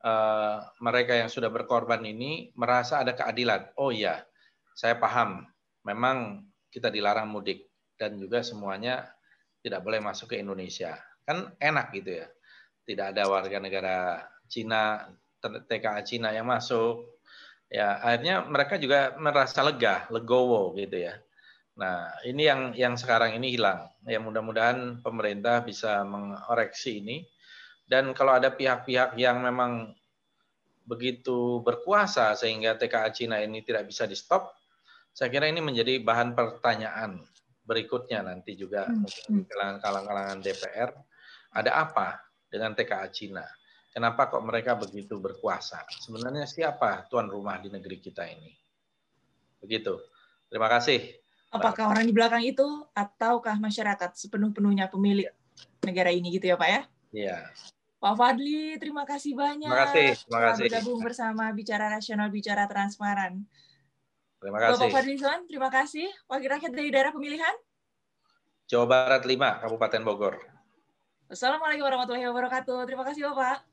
uh, 0.01 0.65
mereka 0.81 1.19
yang 1.19 1.29
sudah 1.29 1.53
berkorban 1.53 2.01
ini 2.09 2.55
merasa 2.57 3.05
ada 3.05 3.13
keadilan. 3.13 3.69
Oh 3.77 3.93
iya, 3.93 4.25
saya 4.73 4.97
paham. 4.97 5.45
Memang 5.85 6.49
kita 6.73 6.89
dilarang 6.89 7.29
mudik 7.29 7.68
dan 7.99 8.17
juga 8.17 8.41
semuanya 8.47 9.11
tidak 9.61 9.83
boleh 9.83 9.99
masuk 9.99 10.33
ke 10.33 10.41
Indonesia. 10.41 10.97
Kan 11.27 11.53
enak 11.59 11.93
gitu 11.93 12.25
ya. 12.25 12.27
Tidak 12.89 13.13
ada 13.13 13.29
warga 13.29 13.59
negara 13.61 14.25
Cina, 14.49 15.05
TKA 15.43 16.01
Cina 16.07 16.33
yang 16.33 16.49
masuk. 16.49 17.05
Ya, 17.69 18.01
akhirnya 18.01 18.49
mereka 18.49 18.81
juga 18.81 19.13
merasa 19.21 19.61
lega, 19.61 20.09
legowo 20.09 20.73
gitu 20.73 21.05
ya. 21.05 21.21
Nah, 21.77 22.11
ini 22.25 22.49
yang 22.49 22.73
yang 22.73 22.95
sekarang 22.97 23.37
ini 23.37 23.53
hilang. 23.55 23.93
Ya 24.09 24.17
mudah-mudahan 24.19 25.05
pemerintah 25.05 25.61
bisa 25.61 26.01
mengoreksi 26.07 27.05
ini. 27.05 27.29
Dan 27.85 28.17
kalau 28.17 28.41
ada 28.41 28.53
pihak-pihak 28.53 29.21
yang 29.21 29.45
memang 29.45 29.93
begitu 30.89 31.61
berkuasa 31.61 32.33
sehingga 32.33 32.81
TKA 32.81 33.13
Cina 33.13 33.37
ini 33.45 33.61
tidak 33.61 33.85
bisa 33.93 34.09
di-stop, 34.09 34.57
saya 35.13 35.29
kira 35.29 35.45
ini 35.49 35.61
menjadi 35.61 36.01
bahan 36.01 36.33
pertanyaan 36.33 37.21
berikutnya 37.69 38.25
nanti 38.25 38.57
juga 38.57 38.89
hmm. 38.89 39.45
kalangan-kalangan 39.53 40.41
DPR 40.41 40.91
ada 41.53 41.71
apa 41.85 42.25
dengan 42.49 42.73
TKA 42.73 43.09
Cina? 43.13 43.45
Kenapa 43.93 44.33
kok 44.33 44.41
mereka 44.41 44.73
begitu 44.73 45.21
berkuasa? 45.21 45.85
Sebenarnya 46.01 46.49
siapa 46.49 47.05
tuan 47.13 47.29
rumah 47.29 47.61
di 47.61 47.69
negeri 47.69 48.01
kita 48.01 48.25
ini? 48.25 48.53
Begitu. 49.61 50.01
Terima 50.49 50.71
kasih. 50.73 51.13
Apakah 51.49 51.93
orang 51.93 52.05
di 52.09 52.13
belakang 52.13 52.45
itu 52.45 52.65
ataukah 52.93 53.57
masyarakat 53.57 54.17
sepenuh-penuhnya 54.17 54.89
pemilik 54.89 55.29
negara 55.85 56.13
ini 56.13 56.33
gitu 56.37 56.53
ya 56.53 56.57
Pak 56.57 56.69
ya? 56.69 56.83
Iya. 57.13 57.39
Pak 57.99 58.15
Fadli, 58.15 58.79
terima 58.79 59.03
kasih 59.03 59.35
banyak. 59.35 59.67
Terima 59.67 59.85
kasih. 59.91 60.09
Terima 60.15 60.41
kasih. 60.53 60.63
Bergabung 60.71 61.01
bersama 61.03 61.45
Bicara 61.51 61.91
Nasional, 61.91 62.29
Bicara 62.31 62.71
Transparan. 62.71 63.43
Terima 64.39 64.59
kasih. 64.63 64.87
Bapak 64.87 64.95
Fadlizon, 64.95 65.41
terima 65.51 65.69
kasih. 65.69 66.07
Wakil 66.31 66.49
rakyat 66.55 66.71
dari 66.71 66.89
daerah 66.95 67.11
pemilihan. 67.11 67.55
Jawa 68.71 68.87
Barat 68.87 69.23
5, 69.27 69.65
Kabupaten 69.67 70.03
Bogor. 70.07 70.35
Assalamualaikum 71.27 71.85
warahmatullahi 71.85 72.27
wabarakatuh. 72.31 72.87
Terima 72.87 73.03
kasih 73.03 73.27
Bapak. 73.33 73.67